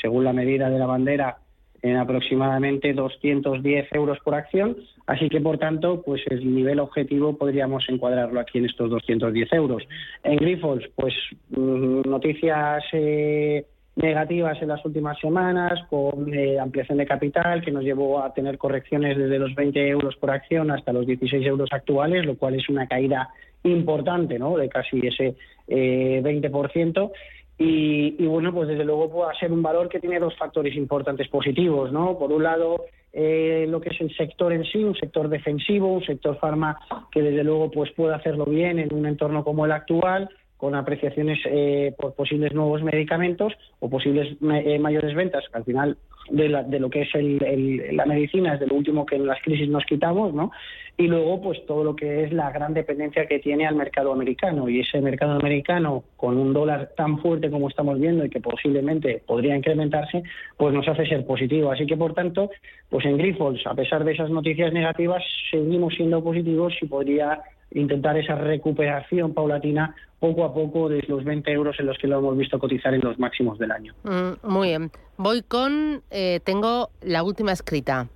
según 0.00 0.24
la 0.24 0.34
medida 0.34 0.68
de 0.68 0.78
la 0.78 0.86
bandera 0.86 1.36
en 1.82 1.96
aproximadamente 1.96 2.92
210 2.92 3.92
euros 3.92 4.18
por 4.24 4.34
acción, 4.34 4.76
así 5.06 5.28
que 5.28 5.40
por 5.40 5.58
tanto, 5.58 6.02
pues 6.02 6.22
el 6.30 6.54
nivel 6.54 6.78
objetivo 6.78 7.36
podríamos 7.36 7.84
encuadrarlo 7.88 8.40
aquí 8.40 8.58
en 8.58 8.66
estos 8.66 8.88
210 8.88 9.52
euros. 9.52 9.82
En 10.22 10.36
Grifols, 10.36 10.88
pues 10.94 11.14
mm, 11.50 12.02
noticias 12.08 12.84
eh, 12.92 13.66
negativas 13.96 14.60
en 14.62 14.68
las 14.68 14.84
últimas 14.84 15.18
semanas, 15.18 15.84
con 15.90 16.32
eh, 16.32 16.58
ampliación 16.58 16.98
de 16.98 17.06
capital 17.06 17.62
que 17.62 17.72
nos 17.72 17.82
llevó 17.82 18.22
a 18.22 18.32
tener 18.32 18.56
correcciones 18.58 19.18
desde 19.18 19.38
los 19.38 19.54
20 19.54 19.88
euros 19.88 20.16
por 20.16 20.30
acción 20.30 20.70
hasta 20.70 20.92
los 20.92 21.06
16 21.06 21.44
euros 21.46 21.68
actuales, 21.72 22.24
lo 22.24 22.36
cual 22.36 22.54
es 22.54 22.68
una 22.68 22.86
caída 22.86 23.28
importante, 23.64 24.38
¿no? 24.38 24.56
De 24.56 24.68
casi 24.68 25.06
ese 25.06 25.36
eh, 25.68 26.20
20%. 26.22 27.10
Y, 27.58 28.26
bueno, 28.26 28.52
pues 28.52 28.68
desde 28.68 28.84
luego 28.84 29.10
puede 29.10 29.34
ser 29.38 29.52
un 29.52 29.62
valor 29.62 29.88
que 29.88 30.00
tiene 30.00 30.18
dos 30.18 30.36
factores 30.36 30.74
importantes 30.74 31.28
positivos, 31.28 31.92
¿no? 31.92 32.18
Por 32.18 32.32
un 32.32 32.42
lado, 32.42 32.86
eh, 33.12 33.66
lo 33.68 33.80
que 33.80 33.90
es 33.90 34.00
el 34.00 34.14
sector 34.16 34.52
en 34.52 34.64
sí, 34.64 34.82
un 34.82 34.96
sector 34.96 35.28
defensivo, 35.28 35.92
un 35.92 36.04
sector 36.04 36.38
farma 36.38 36.78
que 37.12 37.22
desde 37.22 37.44
luego 37.44 37.70
pues 37.70 37.92
puede 37.92 38.14
hacerlo 38.14 38.46
bien 38.46 38.78
en 38.78 38.92
un 38.92 39.06
entorno 39.06 39.44
como 39.44 39.64
el 39.64 39.72
actual, 39.72 40.28
con 40.56 40.74
apreciaciones 40.74 41.38
eh, 41.44 41.94
por 41.98 42.14
posibles 42.14 42.54
nuevos 42.54 42.82
medicamentos 42.82 43.52
o 43.80 43.90
posibles 43.90 44.36
eh, 44.40 44.78
mayores 44.78 45.14
ventas, 45.14 45.44
que 45.50 45.58
al 45.58 45.64
final 45.64 45.98
de, 46.32 46.64
de 46.66 46.80
lo 46.80 46.90
que 46.90 47.02
es 47.02 47.14
el, 47.14 47.96
la 47.96 48.06
medicina 48.06 48.54
es 48.54 48.60
de 48.60 48.66
lo 48.66 48.74
último 48.74 49.06
que 49.06 49.16
en 49.16 49.26
las 49.26 49.40
crisis 49.42 49.68
nos 49.68 49.84
quitamos, 49.84 50.34
¿no? 50.34 50.50
Y 50.96 51.06
luego, 51.06 51.40
pues 51.40 51.64
todo 51.66 51.84
lo 51.84 51.96
que 51.96 52.24
es 52.24 52.32
la 52.32 52.50
gran 52.50 52.74
dependencia 52.74 53.26
que 53.26 53.38
tiene 53.38 53.66
al 53.66 53.74
mercado 53.74 54.12
americano. 54.12 54.68
Y 54.68 54.80
ese 54.80 55.00
mercado 55.00 55.32
americano, 55.32 56.04
con 56.16 56.36
un 56.36 56.52
dólar 56.52 56.92
tan 56.96 57.18
fuerte 57.18 57.50
como 57.50 57.68
estamos 57.68 57.98
viendo 57.98 58.24
y 58.24 58.30
que 58.30 58.40
posiblemente 58.40 59.22
podría 59.26 59.56
incrementarse, 59.56 60.22
pues 60.56 60.74
nos 60.74 60.86
hace 60.86 61.06
ser 61.06 61.24
positivo. 61.24 61.72
Así 61.72 61.86
que, 61.86 61.96
por 61.96 62.12
tanto, 62.12 62.50
pues 62.90 63.06
en 63.06 63.16
Grifols, 63.16 63.66
a 63.66 63.74
pesar 63.74 64.04
de 64.04 64.12
esas 64.12 64.30
noticias 64.30 64.72
negativas, 64.72 65.24
seguimos 65.50 65.94
siendo 65.94 66.22
positivos 66.22 66.74
y 66.82 66.86
podría 66.86 67.40
intentar 67.74 68.16
esa 68.16 68.34
recuperación 68.34 69.34
paulatina 69.34 69.94
poco 70.18 70.44
a 70.44 70.54
poco 70.54 70.88
de 70.88 71.02
los 71.08 71.24
20 71.24 71.50
euros 71.50 71.76
en 71.80 71.86
los 71.86 71.98
que 71.98 72.06
lo 72.06 72.18
hemos 72.18 72.36
visto 72.36 72.58
cotizar 72.58 72.94
en 72.94 73.00
los 73.00 73.18
máximos 73.18 73.58
del 73.58 73.72
año. 73.72 73.94
Mm, 74.04 74.46
muy 74.46 74.68
bien. 74.68 74.90
Voy 75.16 75.42
con, 75.42 76.02
eh, 76.10 76.40
tengo 76.44 76.90
la 77.00 77.22
última 77.22 77.52
escrita. 77.52 78.08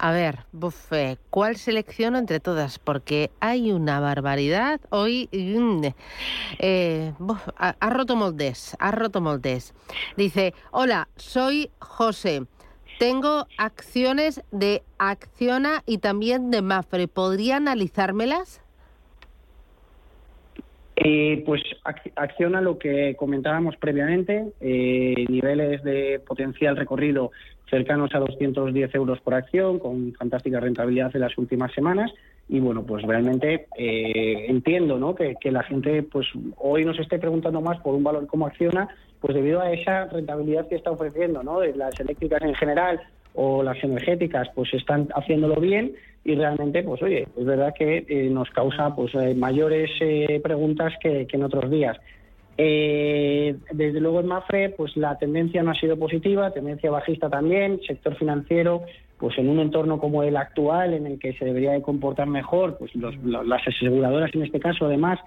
A 0.00 0.12
ver, 0.12 0.44
buffet, 0.52 1.18
¿cuál 1.28 1.56
selecciono 1.56 2.18
entre 2.18 2.38
todas? 2.38 2.78
Porque 2.78 3.32
hay 3.40 3.72
una 3.72 3.98
barbaridad. 3.98 4.80
Hoy 4.90 5.28
mm, 5.32 5.86
eh, 6.60 7.12
ha, 7.56 7.90
roto 7.90 8.14
moldes, 8.14 8.76
ha 8.78 8.92
roto 8.92 9.20
moldes. 9.20 9.74
Dice, 10.16 10.54
hola, 10.70 11.08
soy 11.16 11.70
José. 11.80 12.44
Tengo 13.00 13.46
acciones 13.58 14.42
de 14.52 14.82
Acciona 14.98 15.82
y 15.86 15.98
también 15.98 16.50
de 16.50 16.62
Mafre. 16.62 17.08
¿Podría 17.08 17.56
analizármelas? 17.56 18.60
Eh, 21.00 21.44
pues 21.46 21.62
acciona 22.16 22.60
lo 22.60 22.76
que 22.76 23.14
comentábamos 23.14 23.76
previamente, 23.76 24.48
eh, 24.60 25.26
niveles 25.28 25.84
de 25.84 26.20
potencial 26.26 26.76
recorrido 26.76 27.30
cercanos 27.70 28.12
a 28.14 28.18
210 28.18 28.92
euros 28.96 29.20
por 29.20 29.34
acción, 29.34 29.78
con 29.78 30.12
fantástica 30.14 30.58
rentabilidad 30.58 31.14
en 31.14 31.20
las 31.20 31.38
últimas 31.38 31.72
semanas. 31.72 32.10
Y 32.48 32.58
bueno, 32.58 32.84
pues 32.84 33.04
realmente 33.04 33.68
eh, 33.76 34.46
entiendo 34.48 34.98
¿no? 34.98 35.14
que, 35.14 35.36
que, 35.40 35.52
la 35.52 35.62
gente 35.62 36.02
pues 36.02 36.26
hoy 36.56 36.84
nos 36.84 36.98
esté 36.98 37.18
preguntando 37.18 37.60
más 37.60 37.78
por 37.80 37.94
un 37.94 38.02
valor 38.02 38.26
como 38.26 38.46
acciona, 38.46 38.88
pues 39.20 39.34
debido 39.34 39.60
a 39.60 39.70
esa 39.70 40.06
rentabilidad 40.06 40.66
que 40.66 40.74
está 40.74 40.90
ofreciendo, 40.90 41.44
¿no? 41.44 41.62
las 41.62 42.00
eléctricas 42.00 42.42
en 42.42 42.54
general 42.54 43.00
o 43.34 43.62
las 43.62 43.82
energéticas, 43.84 44.48
pues 44.54 44.74
están 44.74 45.08
haciéndolo 45.14 45.60
bien 45.60 45.92
y 46.24 46.34
realmente, 46.34 46.82
pues 46.82 47.02
oye, 47.02 47.26
es 47.36 47.44
verdad 47.44 47.74
que 47.76 48.04
eh, 48.08 48.28
nos 48.30 48.50
causa 48.50 48.94
pues 48.94 49.14
eh, 49.14 49.34
mayores 49.34 49.90
eh, 50.00 50.40
preguntas 50.42 50.92
que, 51.00 51.26
en 51.30 51.42
otros 51.42 51.70
días. 51.70 51.96
desde 52.56 54.00
luego 54.00 54.20
en 54.20 54.26
Mafre, 54.26 54.70
pues 54.70 54.96
la 54.96 55.16
tendencia 55.16 55.62
no 55.62 55.70
ha 55.70 55.74
sido 55.74 55.96
positiva, 55.96 56.50
tendencia 56.50 56.90
bajista 56.90 57.30
también, 57.30 57.80
sector 57.86 58.16
financiero, 58.16 58.82
pues 59.18 59.38
en 59.38 59.48
un 59.48 59.60
entorno 59.60 59.98
como 59.98 60.22
el 60.22 60.36
actual, 60.36 60.94
en 60.94 61.06
el 61.06 61.18
que 61.18 61.32
se 61.34 61.44
debería 61.44 61.72
de 61.72 61.82
comportar 61.82 62.26
mejor, 62.26 62.76
pues 62.78 62.90
las 62.94 63.66
aseguradoras 63.66 64.34
en 64.34 64.42
este 64.42 64.60
caso, 64.60 64.86
además, 64.86 65.18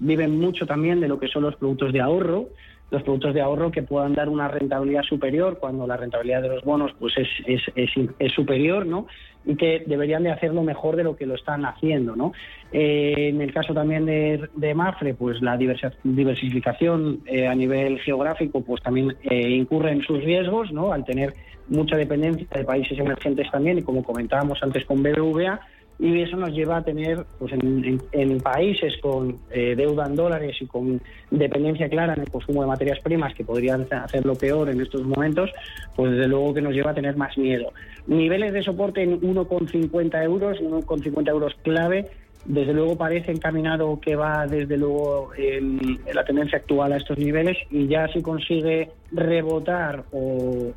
viven 0.00 0.38
mucho 0.38 0.66
también 0.66 1.00
de 1.00 1.08
lo 1.08 1.18
que 1.18 1.28
son 1.28 1.42
los 1.42 1.56
productos 1.56 1.92
de 1.92 2.00
ahorro, 2.00 2.48
los 2.90 3.02
productos 3.02 3.34
de 3.34 3.40
ahorro 3.40 3.70
que 3.70 3.82
puedan 3.82 4.14
dar 4.14 4.28
una 4.28 4.48
rentabilidad 4.48 5.02
superior 5.02 5.58
cuando 5.58 5.86
la 5.86 5.96
rentabilidad 5.96 6.42
de 6.42 6.48
los 6.48 6.62
bonos 6.62 6.92
pues 6.98 7.14
es, 7.16 7.28
es, 7.74 7.90
es, 8.18 8.32
superior, 8.32 8.86
¿no? 8.86 9.06
Y 9.44 9.56
que 9.56 9.82
deberían 9.86 10.22
de 10.22 10.30
hacerlo 10.30 10.62
mejor 10.62 10.96
de 10.96 11.04
lo 11.04 11.16
que 11.16 11.26
lo 11.26 11.34
están 11.34 11.64
haciendo, 11.64 12.14
¿no? 12.14 12.32
Eh, 12.72 13.28
en 13.28 13.40
el 13.40 13.52
caso 13.52 13.74
también 13.74 14.06
de, 14.06 14.48
de 14.54 14.74
Mafre, 14.74 15.14
pues 15.14 15.42
la 15.42 15.56
diversificación 15.56 17.20
eh, 17.26 17.46
a 17.46 17.54
nivel 17.54 17.98
geográfico 18.00 18.60
pues 18.60 18.82
también 18.82 19.16
eh, 19.22 19.50
incurre 19.50 19.90
en 19.90 20.02
sus 20.02 20.22
riesgos, 20.22 20.72
¿no? 20.72 20.92
Al 20.92 21.04
tener 21.04 21.34
mucha 21.68 21.96
dependencia 21.96 22.46
de 22.52 22.64
países 22.64 22.96
emergentes 22.98 23.50
también 23.50 23.78
y 23.78 23.82
como 23.82 24.04
comentábamos 24.04 24.62
antes 24.62 24.84
con 24.84 25.02
BBVA, 25.02 25.60
y 25.98 26.20
eso 26.20 26.36
nos 26.36 26.50
lleva 26.50 26.78
a 26.78 26.82
tener 26.82 27.24
pues 27.38 27.52
en, 27.52 28.40
países 28.40 28.94
con 29.00 29.38
eh, 29.50 29.74
deuda 29.76 30.06
en 30.06 30.14
dólares 30.14 30.56
y 30.60 30.66
con 30.66 31.00
dependencia 31.30 31.88
clara 31.88 32.14
en 32.14 32.22
el 32.22 32.30
consumo 32.30 32.62
de 32.62 32.68
materias 32.68 33.00
primas 33.00 33.34
que 33.34 33.44
podrían 33.44 33.86
hacerlo 33.90 34.34
peor 34.34 34.68
en 34.68 34.80
estos 34.80 35.02
momentos, 35.02 35.50
pues 35.94 36.12
desde 36.12 36.28
luego 36.28 36.54
que 36.54 36.60
nos 36.60 36.74
lleva 36.74 36.90
a 36.90 36.94
tener 36.94 37.16
más 37.16 37.36
miedo. 37.38 37.72
Niveles 38.06 38.52
de 38.52 38.62
soporte 38.62 39.02
en 39.02 39.20
1,50 39.20 40.22
euros, 40.22 40.58
1,50 40.60 41.28
euros 41.28 41.54
clave 41.62 42.10
desde 42.46 42.72
luego 42.72 42.96
parece 42.96 43.32
encaminado 43.32 43.98
que 44.00 44.14
va 44.14 44.46
desde 44.46 44.76
luego 44.76 45.30
en, 45.36 45.98
la 46.12 46.24
tendencia 46.24 46.58
actual 46.58 46.92
a 46.92 46.96
estos 46.96 47.18
niveles 47.18 47.56
y 47.70 47.88
ya 47.88 48.06
si 48.08 48.22
consigue 48.22 48.90
rebotar 49.10 50.04
o, 50.12 50.72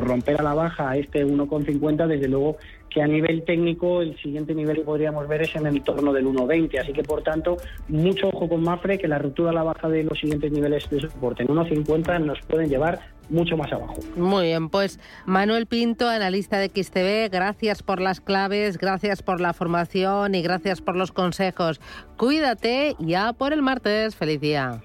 romper 0.00 0.40
a 0.40 0.42
la 0.42 0.54
baja 0.54 0.96
este 0.96 1.24
1,50 1.24 2.06
desde 2.06 2.28
luego 2.28 2.56
que 2.90 3.02
a 3.02 3.06
nivel 3.06 3.44
técnico 3.44 4.02
el 4.02 4.16
siguiente 4.20 4.54
nivel 4.54 4.76
que 4.76 4.82
podríamos 4.82 5.26
ver 5.28 5.42
es 5.42 5.54
en 5.56 5.66
el 5.66 5.76
entorno 5.76 6.12
del 6.12 6.26
1,20 6.26 6.80
así 6.80 6.92
que 6.92 7.02
por 7.02 7.22
tanto 7.22 7.56
mucho 7.88 8.28
ojo 8.28 8.48
con 8.48 8.62
Mafre 8.62 8.98
que 8.98 9.08
la 9.08 9.18
ruptura 9.18 9.50
a 9.50 9.54
la 9.54 9.62
baja 9.62 9.88
de 9.88 10.04
los 10.04 10.18
siguientes 10.18 10.50
niveles 10.50 10.88
de 10.90 11.00
soporte 11.00 11.42
en 11.42 11.48
1,50 11.48 12.24
nos 12.24 12.40
pueden 12.42 12.68
llevar 12.68 13.00
mucho 13.28 13.56
más 13.56 13.70
abajo. 13.72 13.96
Muy 14.16 14.46
bien, 14.46 14.70
pues 14.70 14.98
Manuel 15.26 15.66
Pinto, 15.66 16.08
analista 16.08 16.58
de 16.58 16.68
XTV, 16.68 17.30
gracias 17.30 17.82
por 17.82 18.00
las 18.00 18.20
claves, 18.20 18.78
gracias 18.78 19.22
por 19.22 19.40
la 19.40 19.52
formación 19.52 20.34
y 20.34 20.42
gracias 20.42 20.80
por 20.80 20.96
los 20.96 21.12
consejos. 21.12 21.80
Cuídate 22.16 22.96
ya 22.98 23.32
por 23.32 23.52
el 23.52 23.62
martes. 23.62 24.16
Feliz 24.16 24.40
día. 24.40 24.80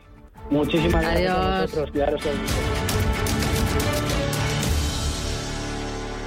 Muchísimas 0.49 1.01
gracias 1.01 1.31
a 1.31 1.61
vosotros. 1.61 2.92